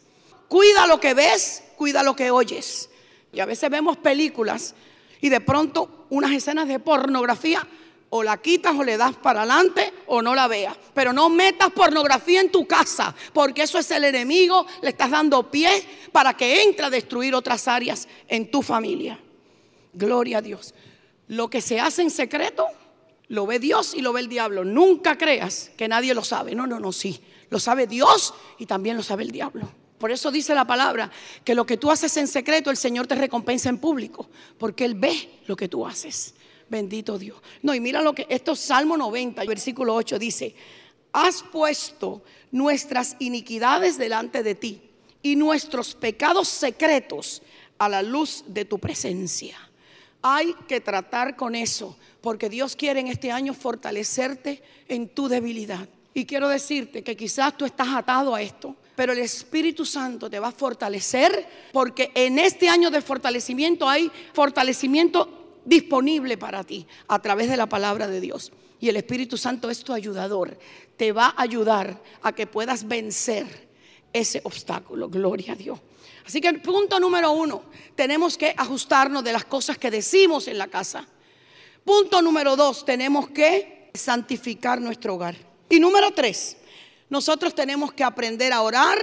Cuida 0.48 0.86
lo 0.88 0.98
que 0.98 1.14
ves, 1.14 1.62
cuida 1.76 2.02
lo 2.02 2.16
que 2.16 2.32
oyes. 2.32 2.90
Y 3.32 3.38
a 3.38 3.46
veces 3.46 3.70
vemos 3.70 3.96
películas 3.98 4.74
y 5.20 5.28
de 5.28 5.40
pronto 5.40 6.06
unas 6.10 6.32
escenas 6.32 6.68
de 6.68 6.78
pornografía 6.78 7.66
o 8.10 8.22
la 8.22 8.38
quitas 8.38 8.74
o 8.76 8.82
le 8.82 8.96
das 8.96 9.16
para 9.16 9.42
adelante 9.42 9.92
o 10.06 10.20
no 10.20 10.34
la 10.34 10.48
veas. 10.48 10.76
Pero 10.92 11.12
no 11.12 11.28
metas 11.28 11.70
pornografía 11.70 12.40
en 12.40 12.50
tu 12.50 12.66
casa, 12.66 13.14
porque 13.32 13.62
eso 13.62 13.78
es 13.78 13.90
el 13.90 14.04
enemigo, 14.04 14.66
le 14.82 14.90
estás 14.90 15.10
dando 15.10 15.50
pie 15.50 15.82
para 16.12 16.34
que 16.34 16.62
entre 16.62 16.86
a 16.86 16.90
destruir 16.90 17.34
otras 17.34 17.68
áreas 17.68 18.08
en 18.28 18.50
tu 18.50 18.62
familia. 18.62 19.18
Gloria 19.92 20.38
a 20.38 20.42
Dios. 20.42 20.74
Lo 21.28 21.48
que 21.48 21.60
se 21.60 21.78
hace 21.78 22.02
en 22.02 22.10
secreto, 22.10 22.66
lo 23.28 23.46
ve 23.46 23.60
Dios 23.60 23.94
y 23.94 24.02
lo 24.02 24.12
ve 24.12 24.20
el 24.20 24.28
diablo. 24.28 24.64
Nunca 24.64 25.16
creas 25.16 25.70
que 25.76 25.86
nadie 25.86 26.14
lo 26.14 26.24
sabe. 26.24 26.54
No, 26.54 26.66
no, 26.66 26.80
no, 26.80 26.92
sí. 26.92 27.20
Lo 27.48 27.60
sabe 27.60 27.86
Dios 27.86 28.34
y 28.58 28.66
también 28.66 28.96
lo 28.96 29.02
sabe 29.04 29.22
el 29.22 29.30
diablo. 29.30 29.68
Por 30.00 30.10
eso 30.10 30.30
dice 30.30 30.54
la 30.54 30.66
palabra 30.66 31.10
que 31.44 31.54
lo 31.54 31.66
que 31.66 31.76
tú 31.76 31.90
haces 31.90 32.16
en 32.16 32.26
secreto, 32.26 32.70
el 32.70 32.78
Señor 32.78 33.06
te 33.06 33.14
recompensa 33.16 33.68
en 33.68 33.76
público, 33.76 34.30
porque 34.56 34.86
Él 34.86 34.94
ve 34.94 35.42
lo 35.46 35.54
que 35.54 35.68
tú 35.68 35.86
haces. 35.86 36.32
Bendito 36.70 37.18
Dios. 37.18 37.36
No, 37.60 37.74
y 37.74 37.80
mira 37.80 38.00
lo 38.00 38.14
que 38.14 38.26
esto 38.30 38.52
es 38.52 38.60
Salmo 38.60 38.96
90, 38.96 39.44
versículo 39.44 39.94
8 39.94 40.18
dice, 40.18 40.54
has 41.12 41.42
puesto 41.42 42.22
nuestras 42.50 43.14
iniquidades 43.18 43.98
delante 43.98 44.42
de 44.42 44.54
ti 44.54 44.80
y 45.22 45.36
nuestros 45.36 45.94
pecados 45.94 46.48
secretos 46.48 47.42
a 47.76 47.86
la 47.90 48.00
luz 48.00 48.42
de 48.46 48.64
tu 48.64 48.78
presencia. 48.78 49.58
Hay 50.22 50.54
que 50.66 50.80
tratar 50.80 51.36
con 51.36 51.54
eso, 51.54 51.94
porque 52.22 52.48
Dios 52.48 52.74
quiere 52.74 53.00
en 53.00 53.08
este 53.08 53.30
año 53.30 53.52
fortalecerte 53.52 54.62
en 54.88 55.10
tu 55.10 55.28
debilidad. 55.28 55.86
Y 56.14 56.24
quiero 56.24 56.48
decirte 56.48 57.04
que 57.04 57.18
quizás 57.18 57.54
tú 57.54 57.66
estás 57.66 57.88
atado 57.88 58.34
a 58.34 58.40
esto 58.40 58.74
pero 58.96 59.12
el 59.12 59.18
Espíritu 59.18 59.84
Santo 59.86 60.28
te 60.28 60.38
va 60.38 60.48
a 60.48 60.52
fortalecer 60.52 61.46
porque 61.72 62.10
en 62.14 62.38
este 62.38 62.68
año 62.68 62.90
de 62.90 63.00
fortalecimiento 63.00 63.88
hay 63.88 64.10
fortalecimiento 64.32 65.60
disponible 65.64 66.36
para 66.36 66.64
ti 66.64 66.86
a 67.08 67.18
través 67.20 67.48
de 67.48 67.56
la 67.56 67.68
palabra 67.68 68.06
de 68.06 68.20
Dios. 68.20 68.52
Y 68.80 68.88
el 68.88 68.96
Espíritu 68.96 69.36
Santo 69.36 69.68
es 69.70 69.84
tu 69.84 69.92
ayudador. 69.92 70.58
Te 70.96 71.12
va 71.12 71.34
a 71.36 71.42
ayudar 71.42 72.02
a 72.22 72.32
que 72.32 72.46
puedas 72.46 72.86
vencer 72.86 73.68
ese 74.12 74.40
obstáculo. 74.44 75.08
Gloria 75.08 75.52
a 75.52 75.56
Dios. 75.56 75.78
Así 76.26 76.40
que 76.40 76.52
punto 76.54 77.00
número 77.00 77.32
uno, 77.32 77.62
tenemos 77.94 78.38
que 78.38 78.54
ajustarnos 78.56 79.24
de 79.24 79.32
las 79.32 79.44
cosas 79.44 79.78
que 79.78 79.90
decimos 79.90 80.48
en 80.48 80.58
la 80.58 80.68
casa. 80.68 81.06
Punto 81.84 82.22
número 82.22 82.56
dos, 82.56 82.84
tenemos 82.84 83.28
que 83.30 83.90
santificar 83.94 84.80
nuestro 84.80 85.14
hogar. 85.14 85.34
Y 85.68 85.80
número 85.80 86.12
tres, 86.12 86.56
nosotros 87.10 87.54
tenemos 87.54 87.92
que 87.92 88.04
aprender 88.04 88.52
a 88.52 88.62
orar 88.62 88.98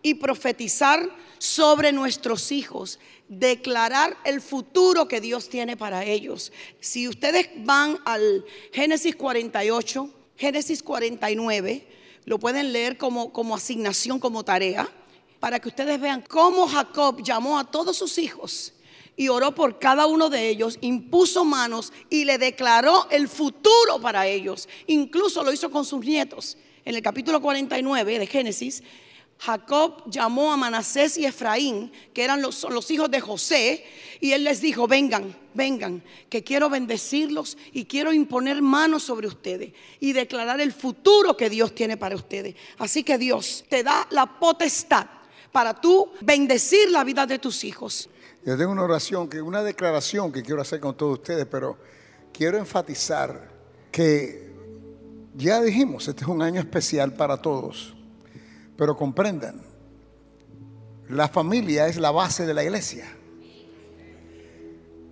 y 0.00 0.14
profetizar 0.14 1.10
sobre 1.38 1.92
nuestros 1.92 2.52
hijos, 2.52 2.98
declarar 3.28 4.16
el 4.24 4.40
futuro 4.40 5.08
que 5.08 5.20
Dios 5.20 5.48
tiene 5.48 5.76
para 5.76 6.04
ellos. 6.04 6.52
Si 6.80 7.08
ustedes 7.08 7.50
van 7.64 7.98
al 8.04 8.44
Génesis 8.72 9.16
48, 9.16 10.08
Génesis 10.36 10.82
49, 10.82 11.88
lo 12.24 12.38
pueden 12.38 12.72
leer 12.72 12.96
como, 12.96 13.32
como 13.32 13.56
asignación, 13.56 14.20
como 14.20 14.44
tarea, 14.44 14.88
para 15.40 15.60
que 15.60 15.68
ustedes 15.68 16.00
vean 16.00 16.24
cómo 16.28 16.68
Jacob 16.68 17.22
llamó 17.22 17.58
a 17.58 17.70
todos 17.70 17.96
sus 17.96 18.18
hijos 18.18 18.72
y 19.16 19.28
oró 19.28 19.52
por 19.52 19.80
cada 19.80 20.06
uno 20.06 20.30
de 20.30 20.48
ellos, 20.48 20.78
impuso 20.80 21.44
manos 21.44 21.92
y 22.08 22.24
le 22.24 22.38
declaró 22.38 23.08
el 23.10 23.28
futuro 23.28 24.00
para 24.00 24.28
ellos. 24.28 24.68
Incluso 24.86 25.42
lo 25.42 25.52
hizo 25.52 25.70
con 25.70 25.84
sus 25.84 26.04
nietos 26.04 26.56
en 26.88 26.94
el 26.94 27.02
capítulo 27.02 27.42
49 27.42 28.18
de 28.18 28.26
Génesis, 28.26 28.82
Jacob 29.38 30.10
llamó 30.10 30.54
a 30.54 30.56
Manasés 30.56 31.18
y 31.18 31.26
Efraín, 31.26 31.92
que 32.14 32.24
eran 32.24 32.40
los, 32.40 32.66
los, 32.70 32.90
hijos 32.90 33.10
de 33.10 33.20
José, 33.20 33.84
y 34.20 34.32
él 34.32 34.42
les 34.42 34.62
dijo, 34.62 34.88
vengan, 34.88 35.36
vengan, 35.52 36.02
que 36.30 36.42
quiero 36.42 36.70
bendecirlos 36.70 37.58
y 37.74 37.84
quiero 37.84 38.10
imponer 38.10 38.62
manos 38.62 39.02
sobre 39.02 39.26
ustedes 39.26 39.74
y 40.00 40.14
declarar 40.14 40.62
el 40.62 40.72
futuro 40.72 41.36
que 41.36 41.50
Dios 41.50 41.74
tiene 41.74 41.98
para 41.98 42.16
ustedes. 42.16 42.54
Así 42.78 43.04
que 43.04 43.18
Dios 43.18 43.66
te 43.68 43.82
da 43.82 44.06
la 44.08 44.38
potestad 44.38 45.08
para 45.52 45.78
tú 45.78 46.10
bendecir 46.22 46.90
la 46.90 47.04
vida 47.04 47.26
de 47.26 47.38
tus 47.38 47.64
hijos. 47.64 48.08
Yo 48.46 48.56
tengo 48.56 48.72
una 48.72 48.84
oración, 48.84 49.28
una 49.44 49.62
declaración 49.62 50.32
que 50.32 50.42
quiero 50.42 50.62
hacer 50.62 50.80
con 50.80 50.96
todos 50.96 51.18
ustedes, 51.18 51.44
pero 51.44 51.76
quiero 52.32 52.56
enfatizar 52.56 53.50
que 53.92 54.47
ya 55.38 55.62
dijimos, 55.62 56.08
este 56.08 56.24
es 56.24 56.28
un 56.28 56.42
año 56.42 56.60
especial 56.60 57.14
para 57.14 57.36
todos, 57.36 57.94
pero 58.76 58.96
comprendan, 58.96 59.62
la 61.08 61.28
familia 61.28 61.86
es 61.86 61.96
la 61.96 62.10
base 62.10 62.44
de 62.44 62.54
la 62.54 62.64
iglesia. 62.64 63.06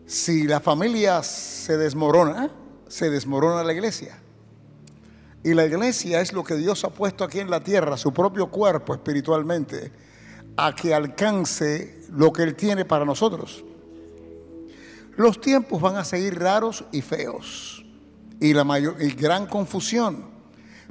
Si 0.04 0.48
la 0.48 0.58
familia 0.58 1.22
se 1.22 1.76
desmorona, 1.76 2.50
se 2.88 3.08
desmorona 3.08 3.62
la 3.62 3.72
iglesia. 3.72 4.18
Y 5.44 5.54
la 5.54 5.64
iglesia 5.64 6.20
es 6.20 6.32
lo 6.32 6.42
que 6.42 6.56
Dios 6.56 6.82
ha 6.84 6.90
puesto 6.90 7.22
aquí 7.22 7.38
en 7.38 7.48
la 7.48 7.62
tierra, 7.62 7.96
su 7.96 8.12
propio 8.12 8.50
cuerpo 8.50 8.94
espiritualmente, 8.94 9.92
a 10.56 10.74
que 10.74 10.92
alcance 10.92 12.00
lo 12.10 12.32
que 12.32 12.42
Él 12.42 12.56
tiene 12.56 12.84
para 12.84 13.04
nosotros. 13.04 13.64
Los 15.16 15.40
tiempos 15.40 15.80
van 15.80 15.96
a 15.96 16.04
seguir 16.04 16.36
raros 16.36 16.84
y 16.90 17.00
feos 17.00 17.85
y 18.40 18.52
la 18.52 18.64
mayor 18.64 18.96
y 19.00 19.10
gran 19.10 19.46
confusión. 19.46 20.24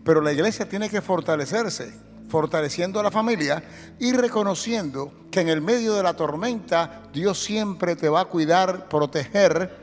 Pero 0.04 0.22
la 0.22 0.34
iglesia 0.34 0.68
tiene 0.68 0.90
que 0.90 1.02
fortalecerse, 1.02 1.94
fortaleciendo 2.30 3.00
a 3.00 3.04
la 3.04 3.12
familia 3.12 3.64
y 4.00 4.14
reconociendo 4.14 5.12
que 5.32 5.42
en 5.42 5.50
el 5.50 5.62
medio 5.62 5.94
de 5.94 6.04
la 6.04 6.16
tormenta 6.16 7.04
Dios 7.14 7.42
siempre 7.44 7.96
te 7.96 8.10
va 8.10 8.22
a 8.22 8.25
cuidar, 8.25 8.88
proteger 8.90 9.75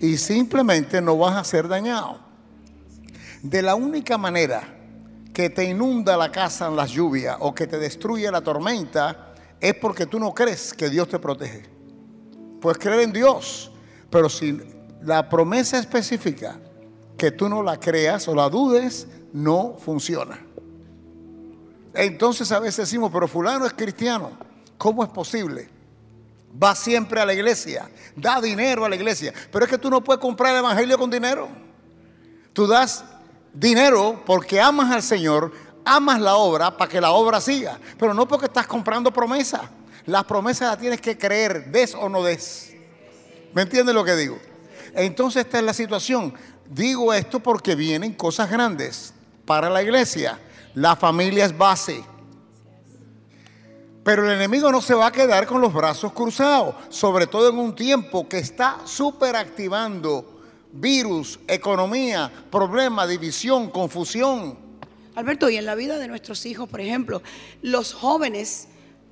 y 0.00 0.16
simplemente 0.16 1.00
no 1.00 1.16
vas 1.16 1.36
a 1.36 1.44
ser 1.44 1.68
dañado. 1.68 2.20
De 3.42 3.62
la 3.62 3.74
única 3.74 4.18
manera 4.18 4.76
que 5.32 5.50
te 5.50 5.64
inunda 5.64 6.16
la 6.16 6.32
casa 6.32 6.66
en 6.66 6.74
las 6.74 6.90
lluvias 6.90 7.36
o 7.40 7.54
que 7.54 7.66
te 7.66 7.78
destruye 7.78 8.30
la 8.30 8.40
tormenta 8.40 9.34
es 9.60 9.74
porque 9.74 10.06
tú 10.06 10.18
no 10.18 10.34
crees 10.34 10.74
que 10.74 10.90
Dios 10.90 11.08
te 11.08 11.18
protege. 11.18 11.62
Puedes 12.60 12.78
creer 12.78 13.00
en 13.00 13.12
Dios, 13.12 13.70
pero 14.10 14.28
si 14.28 14.58
la 15.02 15.28
promesa 15.28 15.78
específica 15.78 16.58
que 17.18 17.32
tú 17.32 17.48
no 17.48 17.62
la 17.62 17.78
creas 17.78 18.28
o 18.28 18.34
la 18.34 18.48
dudes, 18.48 19.08
no 19.32 19.76
funciona. 19.76 20.38
Entonces 21.92 22.50
a 22.52 22.60
veces 22.60 22.88
decimos, 22.88 23.10
pero 23.12 23.26
fulano 23.26 23.66
es 23.66 23.72
cristiano, 23.72 24.30
¿cómo 24.78 25.02
es 25.02 25.10
posible? 25.10 25.68
Va 26.62 26.74
siempre 26.74 27.20
a 27.20 27.26
la 27.26 27.34
iglesia, 27.34 27.90
da 28.14 28.40
dinero 28.40 28.84
a 28.84 28.88
la 28.88 28.94
iglesia, 28.94 29.34
pero 29.50 29.64
es 29.64 29.70
que 29.70 29.78
tú 29.78 29.90
no 29.90 30.02
puedes 30.02 30.20
comprar 30.20 30.52
el 30.52 30.60
evangelio 30.60 30.96
con 30.96 31.10
dinero. 31.10 31.48
Tú 32.52 32.66
das 32.66 33.04
dinero 33.52 34.22
porque 34.24 34.60
amas 34.60 34.92
al 34.92 35.02
Señor, 35.02 35.52
amas 35.84 36.20
la 36.20 36.36
obra 36.36 36.76
para 36.76 36.90
que 36.90 37.00
la 37.00 37.10
obra 37.10 37.40
siga, 37.40 37.78
pero 37.98 38.14
no 38.14 38.28
porque 38.28 38.46
estás 38.46 38.66
comprando 38.66 39.12
promesas. 39.12 39.62
Las 40.06 40.24
promesas 40.24 40.70
las 40.70 40.78
tienes 40.78 41.00
que 41.00 41.18
creer, 41.18 41.70
des 41.70 41.94
o 41.94 42.08
no 42.08 42.22
des. 42.22 42.74
¿Me 43.52 43.62
entiendes 43.62 43.94
lo 43.94 44.04
que 44.04 44.14
digo? 44.14 44.38
Entonces 44.94 45.44
esta 45.44 45.58
es 45.58 45.64
la 45.64 45.74
situación. 45.74 46.32
Digo 46.68 47.14
esto 47.14 47.40
porque 47.40 47.74
vienen 47.74 48.12
cosas 48.12 48.50
grandes 48.50 49.14
para 49.46 49.70
la 49.70 49.82
iglesia. 49.82 50.38
La 50.74 50.96
familia 50.96 51.46
es 51.46 51.56
base. 51.56 52.04
Pero 54.04 54.26
el 54.26 54.36
enemigo 54.36 54.70
no 54.70 54.80
se 54.80 54.94
va 54.94 55.06
a 55.06 55.12
quedar 55.12 55.46
con 55.46 55.60
los 55.60 55.72
brazos 55.72 56.12
cruzados, 56.12 56.74
sobre 56.88 57.26
todo 57.26 57.48
en 57.50 57.58
un 57.58 57.74
tiempo 57.74 58.28
que 58.28 58.38
está 58.38 58.78
superactivando 58.84 60.40
virus, 60.72 61.40
economía, 61.46 62.30
problema, 62.50 63.06
división, 63.06 63.70
confusión. 63.70 64.58
Alberto, 65.14 65.48
y 65.50 65.56
en 65.56 65.66
la 65.66 65.74
vida 65.74 65.98
de 65.98 66.08
nuestros 66.08 66.46
hijos, 66.46 66.68
por 66.68 66.80
ejemplo, 66.80 67.22
los 67.62 67.92
jóvenes 67.92 68.68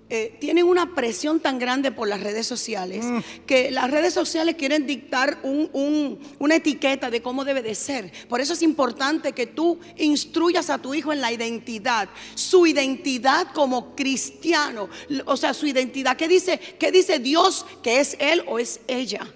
eh, 0.09 0.37
tienen 0.41 0.67
una 0.67 0.95
presión 0.95 1.41
tan 1.41 1.59
grande 1.59 1.91
por 1.91 2.07
las 2.07 2.23
redes 2.23 2.47
sociales 2.47 3.05
mm. 3.05 3.19
que 3.45 3.73
las 3.73 3.91
redes 3.91 4.15
sociales 4.15 4.55
quieren 4.55 4.87
dictar 4.87 5.41
una 5.43 6.55
etiqueta 6.55 7.11
de 7.11 7.21
cómo 7.23 7.45
debe 7.45 7.61
de 7.61 7.75
ser. 7.75 8.13
Por 8.29 8.41
eso 8.41 8.53
es 8.53 8.63
importante 8.63 9.33
que 9.33 9.49
tú 9.49 9.81
instruyas 9.97 10.71
a 10.71 10.79
tu 10.79 10.95
hijo 10.95 11.13
en 11.13 11.21
la 11.21 11.33
identidad, 11.33 12.09
su 12.37 12.67
identidad 12.67 13.49
como 13.53 13.97
cristiano, 13.97 14.89
o 15.25 15.37
sea, 15.37 15.53
su 15.55 15.67
identidad. 15.67 16.17
¿Qué 16.17 16.29
dice, 16.29 16.59
qué 16.79 16.93
dice 16.93 17.19
Dios 17.19 17.67
que 17.83 17.99
es 17.99 18.17
él 18.21 18.45
o 18.47 18.61
es 18.61 18.81
ella? 18.87 19.27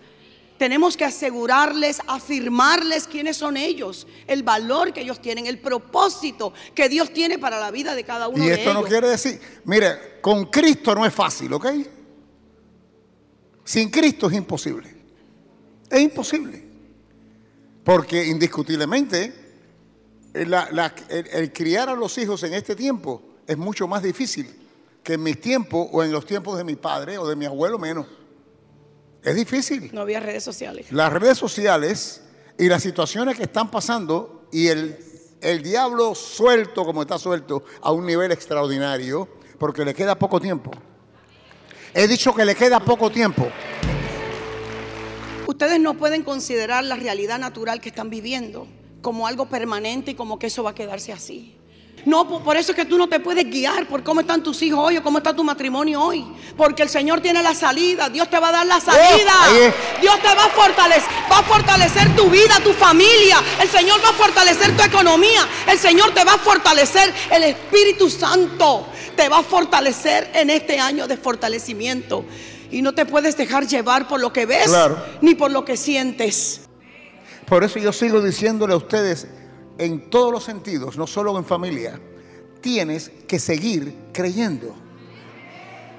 Tenemos 0.61 0.95
que 0.95 1.07
asegurarles, 1.07 2.03
afirmarles 2.07 3.07
quiénes 3.07 3.39
son 3.39 3.57
ellos, 3.57 4.07
el 4.27 4.43
valor 4.43 4.93
que 4.93 5.01
ellos 5.01 5.23
tienen, 5.23 5.47
el 5.47 5.59
propósito 5.59 6.53
que 6.75 6.87
Dios 6.91 7.15
tiene 7.15 7.39
para 7.39 7.59
la 7.59 7.71
vida 7.71 7.95
de 7.95 8.05
cada 8.05 8.29
uno 8.29 8.45
de 8.45 8.45
ellos. 8.45 8.59
Y 8.59 8.61
esto 8.61 8.75
no 8.75 8.83
quiere 8.83 9.09
decir, 9.09 9.41
mire, 9.65 10.21
con 10.21 10.45
Cristo 10.51 10.95
no 10.95 11.07
es 11.07 11.15
fácil, 11.15 11.51
¿ok? 11.55 11.67
Sin 13.65 13.89
Cristo 13.89 14.29
es 14.29 14.37
imposible. 14.37 14.95
Es 15.89 15.99
imposible. 15.99 16.63
Porque 17.83 18.27
indiscutiblemente 18.27 19.33
el, 20.35 20.55
el 21.33 21.53
criar 21.55 21.89
a 21.89 21.95
los 21.95 22.19
hijos 22.19 22.43
en 22.43 22.53
este 22.53 22.77
tiempo 22.77 23.23
es 23.47 23.57
mucho 23.57 23.89
más 23.89 24.03
difícil 24.03 24.47
que 25.03 25.15
en 25.15 25.23
mis 25.23 25.41
tiempos 25.41 25.89
o 25.91 26.03
en 26.03 26.13
los 26.13 26.27
tiempos 26.27 26.59
de 26.59 26.65
mi 26.65 26.77
padre 26.77 27.17
o 27.17 27.27
de 27.27 27.35
mi 27.35 27.47
abuelo 27.47 27.79
menos. 27.79 28.20
Es 29.23 29.35
difícil. 29.35 29.91
No 29.93 30.03
había 30.03 30.21
redes 30.21 30.43
sociales. 30.43 30.91
Las 30.91 31.13
redes 31.13 31.37
sociales 31.37 32.23
y 32.59 32.69
las 32.69 32.83
situaciones 32.83 33.37
que 33.37 33.45
están 33.45 33.71
pasando 33.71 34.49
y 34.53 34.69
el, 34.69 34.99
el 35.41 35.63
diablo 35.63 36.15
suelto 36.15 36.85
como 36.85 37.03
está 37.03 37.19
suelto 37.19 37.65
a 37.83 37.93
un 37.93 38.07
nivel 38.07 38.33
extraordinario 38.33 39.29
porque 39.59 39.85
le 39.85 39.95
queda 39.95 40.19
poco 40.19 40.41
tiempo. 40.41 40.71
He 41.93 42.07
dicho 42.07 42.35
que 42.35 42.45
le 42.45 42.55
queda 42.55 42.81
poco 42.81 43.11
tiempo. 43.11 43.49
Ustedes 45.47 45.81
no 45.81 45.95
pueden 45.95 46.23
considerar 46.23 46.85
la 46.85 46.97
realidad 46.97 47.39
natural 47.39 47.81
que 47.81 47.89
están 47.89 48.09
viviendo 48.09 48.67
como 49.03 49.27
algo 49.27 49.49
permanente 49.49 50.13
y 50.13 50.15
como 50.15 50.39
que 50.39 50.47
eso 50.47 50.63
va 50.63 50.71
a 50.71 50.75
quedarse 50.75 51.13
así. 51.13 51.60
No, 52.05 52.27
por 52.43 52.57
eso 52.57 52.73
es 52.73 52.77
que 52.77 52.85
tú 52.85 52.97
no 52.97 53.09
te 53.09 53.21
puedes 53.21 53.45
guiar 53.45 53.87
por 53.87 54.03
cómo 54.03 54.21
están 54.21 54.43
tus 54.43 54.63
hijos 54.63 54.81
hoy 54.83 54.97
o 54.97 55.03
cómo 55.03 55.19
está 55.19 55.35
tu 55.35 55.45
matrimonio 55.45 56.01
hoy. 56.01 56.25
Porque 56.57 56.83
el 56.83 56.89
Señor 56.89 57.21
tiene 57.21 57.43
la 57.43 57.55
salida. 57.55 58.09
Dios 58.09 58.29
te 58.31 58.39
va 58.39 58.49
a 58.49 58.53
dar 58.53 58.67
la 58.67 58.81
salida. 58.81 59.33
Oh, 59.49 60.01
Dios 60.01 60.21
te 60.21 60.35
va 60.35 60.45
a 60.45 60.49
fortalecer. 60.49 61.11
Va 61.31 61.39
a 61.39 61.43
fortalecer 61.43 62.17
tu 62.17 62.31
vida, 62.31 62.59
tu 62.65 62.73
familia. 62.73 63.43
El 63.61 63.69
Señor 63.69 64.03
va 64.03 64.11
a 64.11 64.13
fortalecer 64.15 64.77
tu 64.77 64.83
economía. 64.83 65.47
El 65.69 65.79
Señor 65.79 66.15
te 66.15 66.25
va 66.25 66.35
a 66.35 66.39
fortalecer. 66.39 67.13
El 67.31 67.45
Espíritu 67.45 68.09
Santo 68.09 68.87
te 69.15 69.29
va 69.29 69.39
a 69.39 69.43
fortalecer 69.43 70.31
en 70.35 70.51
este 70.51 70.81
año 70.81 71.07
de 71.07 71.17
fortalecimiento. 71.17 72.25
Y 72.71 72.83
no 72.83 72.95
te 72.95 73.05
puedes 73.05 73.37
dejar 73.37 73.67
llevar 73.67 74.09
por 74.09 74.21
lo 74.21 74.33
que 74.33 74.47
ves 74.47 74.71
ni 75.21 75.35
por 75.35 75.51
lo 75.51 75.65
que 75.65 75.77
sientes. 75.77 76.63
Por 77.47 77.65
eso 77.65 77.79
yo 77.79 77.93
sigo 77.93 78.23
diciéndole 78.23 78.75
a 78.75 78.77
ustedes 78.77 79.27
en 79.79 80.11
todos 80.11 80.33
los 80.33 80.45
sentidos, 80.45 80.97
no 80.97 81.07
solo 81.07 81.37
en 81.39 81.45
familia, 81.45 82.01
tienes 82.61 83.11
que 83.27 83.39
seguir 83.39 83.95
creyendo. 84.13 84.75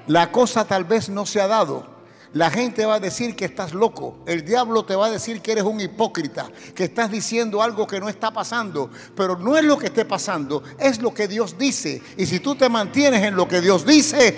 La 0.06 0.32
cosa 0.32 0.64
tal 0.64 0.84
vez 0.84 1.08
no 1.08 1.26
se 1.26 1.40
ha 1.40 1.46
dado. 1.46 1.90
La 2.34 2.50
gente 2.50 2.86
va 2.86 2.94
a 2.94 3.00
decir 3.00 3.36
que 3.36 3.44
estás 3.44 3.74
loco. 3.74 4.16
El 4.26 4.44
diablo 4.44 4.84
te 4.84 4.96
va 4.96 5.06
a 5.06 5.10
decir 5.10 5.42
que 5.42 5.52
eres 5.52 5.64
un 5.64 5.80
hipócrita, 5.80 6.50
que 6.74 6.84
estás 6.84 7.10
diciendo 7.10 7.62
algo 7.62 7.86
que 7.86 8.00
no 8.00 8.08
está 8.08 8.32
pasando. 8.32 8.90
Pero 9.14 9.36
no 9.36 9.56
es 9.56 9.64
lo 9.64 9.76
que 9.76 9.86
esté 9.86 10.06
pasando, 10.06 10.62
es 10.78 11.02
lo 11.02 11.12
que 11.12 11.28
Dios 11.28 11.58
dice. 11.58 12.00
Y 12.16 12.24
si 12.24 12.40
tú 12.40 12.54
te 12.54 12.70
mantienes 12.70 13.22
en 13.22 13.36
lo 13.36 13.46
que 13.46 13.60
Dios 13.60 13.84
dice, 13.84 14.34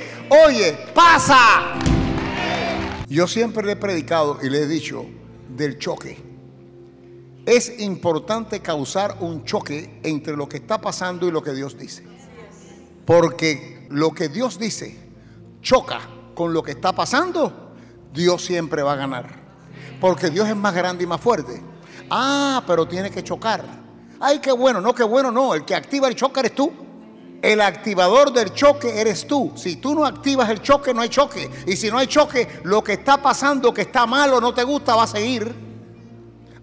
oye, 0.47 0.77
pasa. 0.93 1.79
Yo 3.09 3.29
siempre 3.29 3.65
le 3.65 3.73
he 3.73 3.77
predicado 3.77 4.39
y 4.43 4.51
le 4.51 4.63
he 4.63 4.67
dicho 4.67 5.07
del 5.49 5.79
choque. 5.79 6.34
Es 7.47 7.81
importante 7.81 8.61
causar 8.61 9.19
un 9.21 9.45
choque 9.45 10.01
entre 10.03 10.37
lo 10.37 10.49
que 10.49 10.57
está 10.57 10.81
pasando 10.81 11.29
y 11.29 11.31
lo 11.31 11.43
que 11.43 11.53
Dios 11.53 11.77
dice. 11.77 12.05
Porque 13.05 13.87
lo 13.91 14.13
que 14.13 14.29
Dios 14.29 14.59
dice 14.59 14.99
choca 15.61 16.01
con 16.35 16.53
lo 16.53 16.63
que 16.63 16.73
está 16.73 16.93
pasando, 16.93 17.73
Dios 18.13 18.45
siempre 18.45 18.83
va 18.83 18.93
a 18.93 18.97
ganar. 18.97 19.45
Porque 20.01 20.31
Dios 20.31 20.49
es 20.49 20.57
más 20.57 20.75
grande 20.75 21.05
y 21.05 21.07
más 21.07 21.21
fuerte. 21.21 21.63
Ah, 22.11 22.63
pero 22.67 22.87
tiene 22.87 23.11
que 23.11 23.23
chocar. 23.23 23.65
Ay, 24.21 24.39
qué 24.39 24.53
bueno, 24.53 24.81
no, 24.81 24.95
qué 24.95 25.03
bueno, 25.03 25.31
no. 25.31 25.55
El 25.55 25.65
que 25.65 25.75
activa 25.75 26.09
el 26.09 26.15
choque 26.15 26.41
eres 26.41 26.55
tú. 26.55 26.73
El 27.43 27.61
activador 27.61 28.33
del 28.33 28.55
choque 28.55 29.01
eres 29.01 29.27
tú. 29.27 29.53
Si 29.55 29.77
tú 29.77 29.95
no 29.95 30.07
activas 30.07 30.49
el 30.49 30.63
choque, 30.63 30.95
no 30.95 31.03
hay 31.03 31.11
choque. 31.11 31.51
Y 31.67 31.77
si 31.77 31.91
no 31.91 31.99
hay 31.99 32.07
choque, 32.07 32.61
lo 32.63 32.83
que 32.83 32.95
está 32.95 33.21
pasando, 33.21 33.75
que 33.75 33.83
está 33.83 34.07
mal 34.07 34.33
o 34.33 34.41
no 34.41 34.55
te 34.55 34.65
gusta, 34.65 34.97
va 34.97 35.03
a 35.03 35.07
seguir. 35.07 35.74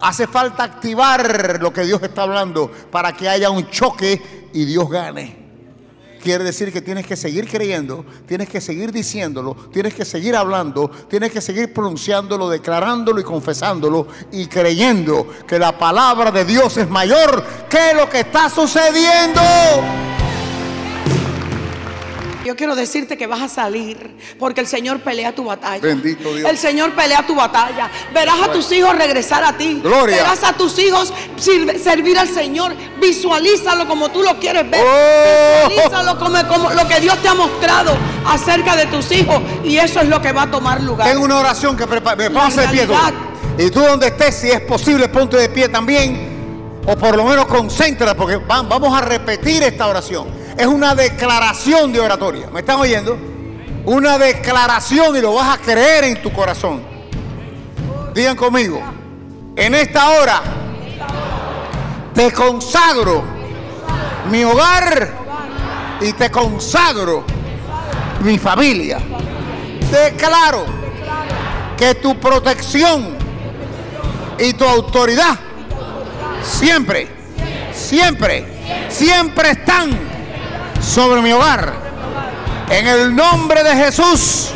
Hace 0.02 0.26
falta 0.26 0.64
activar 0.64 1.58
lo 1.60 1.72
que 1.72 1.84
Dios 1.84 2.02
está 2.02 2.22
hablando 2.22 2.68
para 2.90 3.12
que 3.12 3.28
haya 3.28 3.50
un 3.50 3.70
choque 3.70 4.50
y 4.52 4.64
Dios 4.64 4.90
gane. 4.90 5.36
Quiere 6.20 6.42
decir 6.42 6.72
que 6.72 6.80
tienes 6.80 7.06
que 7.06 7.14
seguir 7.16 7.48
creyendo, 7.48 8.04
tienes 8.26 8.48
que 8.48 8.60
seguir 8.60 8.90
diciéndolo, 8.90 9.54
tienes 9.72 9.94
que 9.94 10.04
seguir 10.04 10.34
hablando, 10.34 10.90
tienes 11.08 11.30
que 11.30 11.40
seguir 11.40 11.72
pronunciándolo, 11.72 12.48
declarándolo 12.48 13.20
y 13.20 13.24
confesándolo 13.24 14.08
y 14.32 14.46
creyendo 14.46 15.28
que 15.46 15.60
la 15.60 15.78
palabra 15.78 16.32
de 16.32 16.44
Dios 16.44 16.76
es 16.78 16.90
mayor 16.90 17.44
que 17.68 17.94
lo 17.94 18.10
que 18.10 18.20
está 18.20 18.50
sucediendo. 18.50 19.40
Yo 22.44 22.56
quiero 22.56 22.74
decirte 22.74 23.16
que 23.16 23.26
vas 23.26 23.40
a 23.42 23.48
salir 23.48 24.16
porque 24.38 24.60
el 24.60 24.66
Señor 24.66 25.00
pelea 25.00 25.34
tu 25.34 25.44
batalla. 25.44 25.80
Bendito 25.80 26.34
Dios. 26.34 26.48
El 26.48 26.58
Señor 26.58 26.92
pelea 26.94 27.24
tu 27.26 27.34
batalla. 27.34 27.90
Verás 28.12 28.36
a 28.42 28.52
tus 28.52 28.70
hijos 28.72 28.96
regresar 28.96 29.44
a 29.44 29.56
ti. 29.56 29.80
Gloria. 29.82 30.16
Verás 30.16 30.42
a 30.42 30.52
tus 30.54 30.78
hijos 30.78 31.12
servir 31.36 32.18
al 32.18 32.28
Señor. 32.28 32.74
Visualízalo 33.00 33.86
como 33.86 34.08
tú 34.10 34.22
lo 34.22 34.38
quieres 34.38 34.68
ver. 34.70 34.84
Oh. 34.84 35.68
Visualízalo 35.68 36.18
como, 36.18 36.48
como 36.48 36.70
lo 36.70 36.88
que 36.88 37.00
Dios 37.00 37.16
te 37.22 37.28
ha 37.28 37.34
mostrado 37.34 37.96
acerca 38.26 38.76
de 38.76 38.86
tus 38.86 39.10
hijos. 39.12 39.40
Y 39.64 39.76
eso 39.76 40.00
es 40.00 40.08
lo 40.08 40.20
que 40.20 40.32
va 40.32 40.42
a 40.42 40.50
tomar 40.50 40.80
lugar. 40.82 41.08
Tengo 41.08 41.24
una 41.24 41.38
oración 41.38 41.76
que 41.76 41.86
me 41.86 42.00
pase 42.00 42.60
de 42.62 42.68
pie. 42.68 42.86
Y 43.58 43.70
tú 43.70 43.80
donde 43.80 44.08
estés, 44.08 44.34
si 44.36 44.48
es 44.50 44.60
posible, 44.62 45.08
ponte 45.08 45.36
de 45.36 45.48
pie 45.48 45.68
también. 45.68 46.32
O 46.86 46.96
por 46.96 47.14
lo 47.16 47.24
menos 47.24 47.46
concéntrate, 47.46 48.14
porque 48.16 48.36
va- 48.36 48.62
vamos 48.62 48.96
a 48.96 49.02
repetir 49.02 49.62
esta 49.62 49.86
oración. 49.86 50.41
Es 50.56 50.66
una 50.66 50.94
declaración 50.94 51.92
de 51.92 52.00
oratoria. 52.00 52.48
¿Me 52.50 52.60
están 52.60 52.78
oyendo? 52.78 53.18
Una 53.84 54.18
declaración 54.18 55.16
y 55.16 55.20
lo 55.20 55.34
vas 55.34 55.58
a 55.58 55.60
creer 55.60 56.04
en 56.04 56.22
tu 56.22 56.32
corazón. 56.32 56.82
Digan 58.14 58.36
conmigo. 58.36 58.80
En 59.56 59.74
esta 59.74 60.10
hora 60.10 60.42
te 62.14 62.30
consagro 62.32 63.22
mi 64.30 64.44
hogar 64.44 65.10
y 66.00 66.12
te 66.12 66.30
consagro 66.30 67.24
mi 68.20 68.38
familia. 68.38 68.98
Declaro 69.90 70.64
que 71.76 71.94
tu 71.96 72.18
protección 72.18 73.16
y 74.38 74.52
tu 74.54 74.64
autoridad 74.64 75.38
siempre, 76.42 77.08
siempre, 77.72 78.46
siempre 78.88 79.50
están 79.50 80.11
sobre 80.82 81.22
mi 81.22 81.32
hogar. 81.32 81.72
En 82.70 82.86
el 82.86 83.14
nombre 83.14 83.62
de 83.62 83.74
Jesús, 83.76 84.50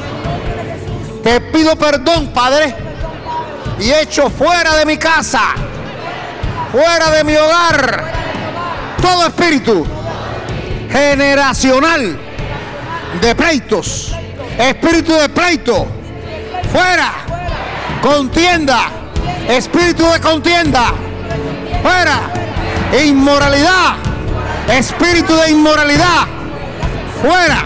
te 1.22 1.40
pido 1.40 1.76
perdón, 1.76 2.28
Padre, 2.28 2.74
y 3.78 3.90
echo 3.90 4.30
fuera 4.30 4.74
de 4.76 4.86
mi 4.86 4.96
casa, 4.96 5.42
fuera 6.72 7.10
de 7.10 7.24
mi 7.24 7.36
hogar, 7.36 8.12
todo 9.00 9.26
espíritu 9.26 9.86
generacional 10.90 12.18
de 13.20 13.34
pleitos, 13.34 14.14
espíritu 14.58 15.12
de 15.14 15.28
pleito, 15.28 15.86
fuera, 16.72 17.12
contienda, 18.02 18.88
espíritu 19.48 20.06
de 20.06 20.20
contienda, 20.20 20.92
fuera, 21.82 22.20
inmoralidad, 23.04 24.05
espíritu 24.68 25.34
de 25.36 25.50
inmoralidad, 25.50 26.26
fuera, 27.22 27.64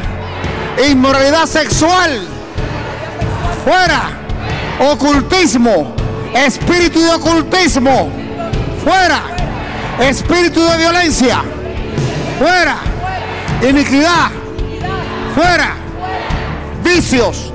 inmoralidad 0.88 1.46
sexual, 1.46 2.26
fuera, 3.64 4.10
ocultismo, 4.92 5.94
espíritu 6.34 7.00
de 7.00 7.10
ocultismo, 7.10 8.10
fuera, 8.84 9.22
espíritu 10.00 10.62
de 10.62 10.76
violencia, 10.76 11.42
fuera, 12.38 12.76
iniquidad, 13.68 14.30
fuera, 15.34 15.74
vicios, 16.82 17.52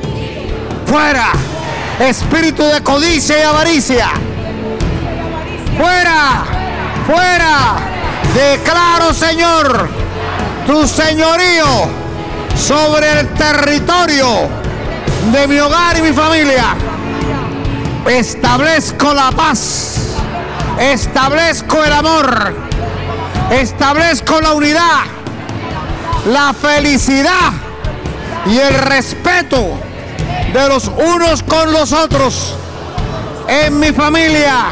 fuera, 0.86 1.32
espíritu 2.00 2.64
de 2.64 2.82
codicia 2.82 3.40
y 3.40 3.42
avaricia, 3.42 4.08
fuera, 5.78 6.46
fuera, 7.08 7.96
declaro 8.36 9.14
Señor, 9.14 9.90
tu 10.68 10.86
señorío 10.88 11.66
sobre 12.56 13.20
el 13.20 13.30
territorio 13.34 14.50
de 15.32 15.48
mi 15.48 15.60
hogar 15.60 15.98
y 15.98 16.02
mi 16.02 16.12
familia. 16.12 16.76
Establezco 18.08 19.14
la 19.14 19.32
paz, 19.32 20.16
establezco 20.80 21.84
el 21.84 21.94
amor, 21.94 22.56
establezco 23.52 24.42
la 24.42 24.54
unidad, 24.54 25.02
la 26.28 26.54
felicidad 26.54 27.52
y 28.46 28.58
el 28.60 28.74
respeto 28.76 29.80
de 30.54 30.68
los 30.68 30.88
unos 30.88 31.42
con 31.42 31.72
los 31.72 31.94
otros 31.94 32.56
en 33.48 33.80
mi 33.80 33.92
familia. 33.92 34.68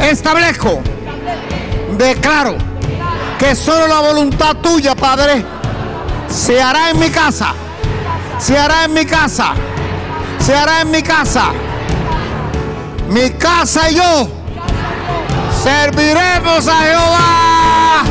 Establezco, 0.00 0.82
declaro 1.96 2.56
que 3.38 3.54
solo 3.54 3.86
la 3.86 4.00
voluntad 4.00 4.56
tuya, 4.56 4.94
Padre, 4.94 5.44
se 6.28 6.60
hará 6.60 6.90
en 6.90 6.98
mi 6.98 7.10
casa, 7.10 7.54
se 8.38 8.56
hará 8.58 8.84
en 8.84 8.94
mi 8.94 9.04
casa, 9.04 9.54
se 10.38 10.54
hará 10.54 10.80
en 10.82 10.90
mi 10.90 11.02
casa. 11.02 11.52
Mi 13.08 13.30
casa 13.30 13.90
y 13.90 13.96
yo 13.96 14.28
serviremos 15.62 16.66
a 16.66 16.80
Jehová. 16.80 18.02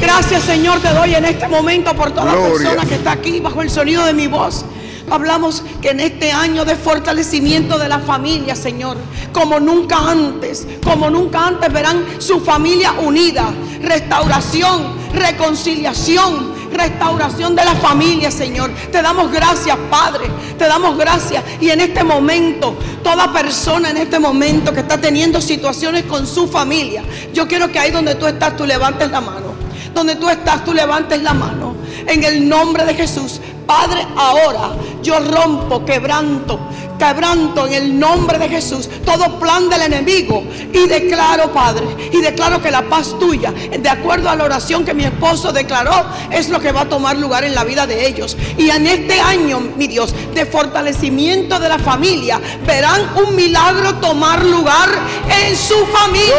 Gracias 0.00 0.42
Señor 0.42 0.80
te 0.80 0.88
doy 0.88 1.14
en 1.14 1.24
este 1.26 1.46
momento 1.48 1.94
por 1.94 2.10
toda 2.10 2.32
Gloria. 2.32 2.70
persona 2.70 2.86
que 2.86 2.94
está 2.96 3.12
aquí 3.12 3.40
bajo 3.40 3.62
el 3.62 3.70
sonido 3.70 4.04
de 4.04 4.14
mi 4.14 4.26
voz. 4.26 4.64
Hablamos 5.10 5.62
que 5.80 5.90
en 5.90 6.00
este 6.00 6.32
año 6.32 6.64
de 6.64 6.76
fortalecimiento 6.76 7.78
de 7.78 7.88
la 7.88 7.98
familia, 7.98 8.56
Señor, 8.56 8.96
como 9.32 9.60
nunca 9.60 9.98
antes, 9.98 10.66
como 10.84 11.10
nunca 11.10 11.46
antes 11.46 11.72
verán 11.72 12.04
su 12.18 12.40
familia 12.40 12.92
unida, 12.92 13.52
restauración, 13.82 14.94
reconciliación, 15.12 16.52
restauración 16.72 17.54
de 17.54 17.64
la 17.64 17.74
familia, 17.74 18.30
Señor. 18.30 18.70
Te 18.90 19.02
damos 19.02 19.30
gracias, 19.30 19.76
Padre, 19.90 20.30
te 20.58 20.66
damos 20.66 20.96
gracias. 20.96 21.44
Y 21.60 21.70
en 21.70 21.80
este 21.80 22.02
momento, 22.02 22.76
toda 23.02 23.32
persona 23.32 23.90
en 23.90 23.98
este 23.98 24.18
momento 24.18 24.72
que 24.72 24.80
está 24.80 25.00
teniendo 25.00 25.40
situaciones 25.40 26.04
con 26.04 26.26
su 26.26 26.48
familia, 26.48 27.02
yo 27.32 27.46
quiero 27.46 27.70
que 27.70 27.78
ahí 27.78 27.90
donde 27.90 28.14
tú 28.14 28.26
estás, 28.26 28.56
tú 28.56 28.64
levantes 28.64 29.10
la 29.10 29.20
mano. 29.20 29.52
Donde 29.94 30.16
tú 30.16 30.28
estás, 30.28 30.64
tú 30.64 30.72
levantes 30.72 31.22
la 31.22 31.34
mano. 31.34 31.71
En 32.06 32.24
el 32.24 32.48
nombre 32.48 32.84
de 32.84 32.94
Jesús. 32.94 33.40
Padre, 33.66 34.06
ahora 34.16 34.72
yo 35.02 35.18
rompo, 35.20 35.84
quebranto, 35.84 36.58
quebranto 36.98 37.66
en 37.66 37.72
el 37.72 37.98
nombre 37.98 38.38
de 38.38 38.48
Jesús 38.48 38.88
todo 39.04 39.38
plan 39.38 39.68
del 39.68 39.82
enemigo. 39.82 40.44
Y 40.72 40.86
declaro, 40.86 41.52
Padre, 41.52 41.84
y 42.12 42.20
declaro 42.20 42.60
que 42.60 42.70
la 42.70 42.82
paz 42.82 43.18
tuya, 43.18 43.52
de 43.52 43.88
acuerdo 43.88 44.28
a 44.28 44.36
la 44.36 44.44
oración 44.44 44.84
que 44.84 44.94
mi 44.94 45.04
esposo 45.04 45.52
declaró, 45.52 46.06
es 46.30 46.48
lo 46.48 46.60
que 46.60 46.72
va 46.72 46.82
a 46.82 46.88
tomar 46.88 47.16
lugar 47.16 47.44
en 47.44 47.54
la 47.54 47.64
vida 47.64 47.86
de 47.86 48.06
ellos. 48.06 48.36
Y 48.56 48.70
en 48.70 48.86
este 48.86 49.20
año, 49.20 49.60
mi 49.60 49.86
Dios, 49.86 50.14
de 50.34 50.46
fortalecimiento 50.46 51.58
de 51.58 51.68
la 51.68 51.78
familia, 51.78 52.40
verán 52.66 53.00
un 53.24 53.34
milagro 53.34 53.94
tomar 53.94 54.44
lugar 54.44 54.88
en 55.28 55.56
su 55.56 55.86
familia. 55.86 56.34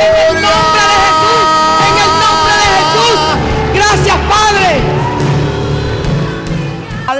En 0.00 0.36
el 0.36 0.42
nombre 0.42 0.82
de 0.90 0.96
Jesús. 1.04 1.44
En 1.80 1.96
el 1.98 2.08
nombre 2.20 2.54
de 2.54 2.66
Jesús. 2.66 3.54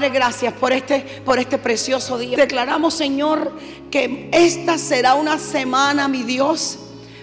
Gracias 0.00 0.52
por 0.54 0.72
este, 0.72 1.00
por 1.24 1.38
este 1.38 1.58
precioso 1.58 2.18
día. 2.18 2.36
Declaramos, 2.36 2.94
Señor, 2.94 3.52
que 3.90 4.28
esta 4.32 4.78
será 4.78 5.14
una 5.14 5.38
semana, 5.38 6.08
mi 6.08 6.22
Dios, 6.22 6.78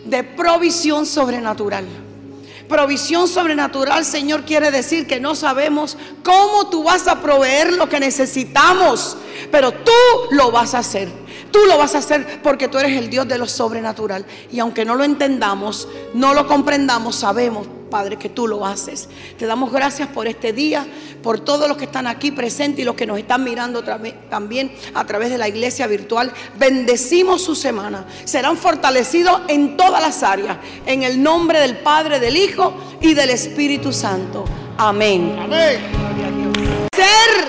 de 0.05 0.23
provisión 0.23 1.05
sobrenatural. 1.05 1.85
Provisión 2.67 3.27
sobrenatural, 3.27 4.05
Señor, 4.05 4.45
quiere 4.45 4.71
decir 4.71 5.05
que 5.05 5.19
no 5.19 5.35
sabemos 5.35 5.97
cómo 6.23 6.69
tú 6.69 6.83
vas 6.83 7.07
a 7.07 7.21
proveer 7.21 7.73
lo 7.73 7.89
que 7.89 7.99
necesitamos, 7.99 9.17
pero 9.51 9.73
tú 9.73 9.91
lo 10.31 10.51
vas 10.51 10.73
a 10.73 10.79
hacer. 10.79 11.20
Tú 11.51 11.59
lo 11.67 11.77
vas 11.77 11.95
a 11.95 11.99
hacer 11.99 12.41
porque 12.41 12.67
tú 12.67 12.77
eres 12.77 12.97
el 12.97 13.09
Dios 13.09 13.27
de 13.27 13.37
lo 13.37 13.47
sobrenatural. 13.47 14.25
Y 14.51 14.59
aunque 14.59 14.85
no 14.85 14.95
lo 14.95 15.03
entendamos, 15.03 15.87
no 16.13 16.33
lo 16.33 16.47
comprendamos, 16.47 17.15
sabemos, 17.15 17.67
Padre, 17.89 18.17
que 18.17 18.29
tú 18.29 18.47
lo 18.47 18.65
haces. 18.65 19.09
Te 19.37 19.45
damos 19.45 19.71
gracias 19.71 20.07
por 20.07 20.27
este 20.27 20.53
día, 20.53 20.87
por 21.21 21.41
todos 21.41 21.67
los 21.67 21.77
que 21.77 21.85
están 21.85 22.07
aquí 22.07 22.31
presentes 22.31 22.79
y 22.79 22.85
los 22.85 22.95
que 22.95 23.05
nos 23.05 23.19
están 23.19 23.43
mirando 23.43 23.83
también 23.83 24.73
a 24.93 25.05
través 25.05 25.29
de 25.29 25.37
la 25.37 25.47
iglesia 25.47 25.87
virtual. 25.87 26.31
Bendecimos 26.57 27.43
su 27.43 27.55
semana. 27.55 28.05
Serán 28.23 28.57
fortalecidos 28.57 29.41
en 29.49 29.75
todas 29.75 30.01
las 30.01 30.23
áreas. 30.23 30.57
En 30.85 31.03
el 31.03 31.21
nombre 31.21 31.59
del 31.59 31.77
Padre, 31.79 32.19
del 32.19 32.37
Hijo 32.37 32.73
y 33.01 33.13
del 33.13 33.29
Espíritu 33.31 33.91
Santo. 33.91 34.45
Amén. 34.77 35.37
Amén. 35.39 35.79
Ser 36.95 37.41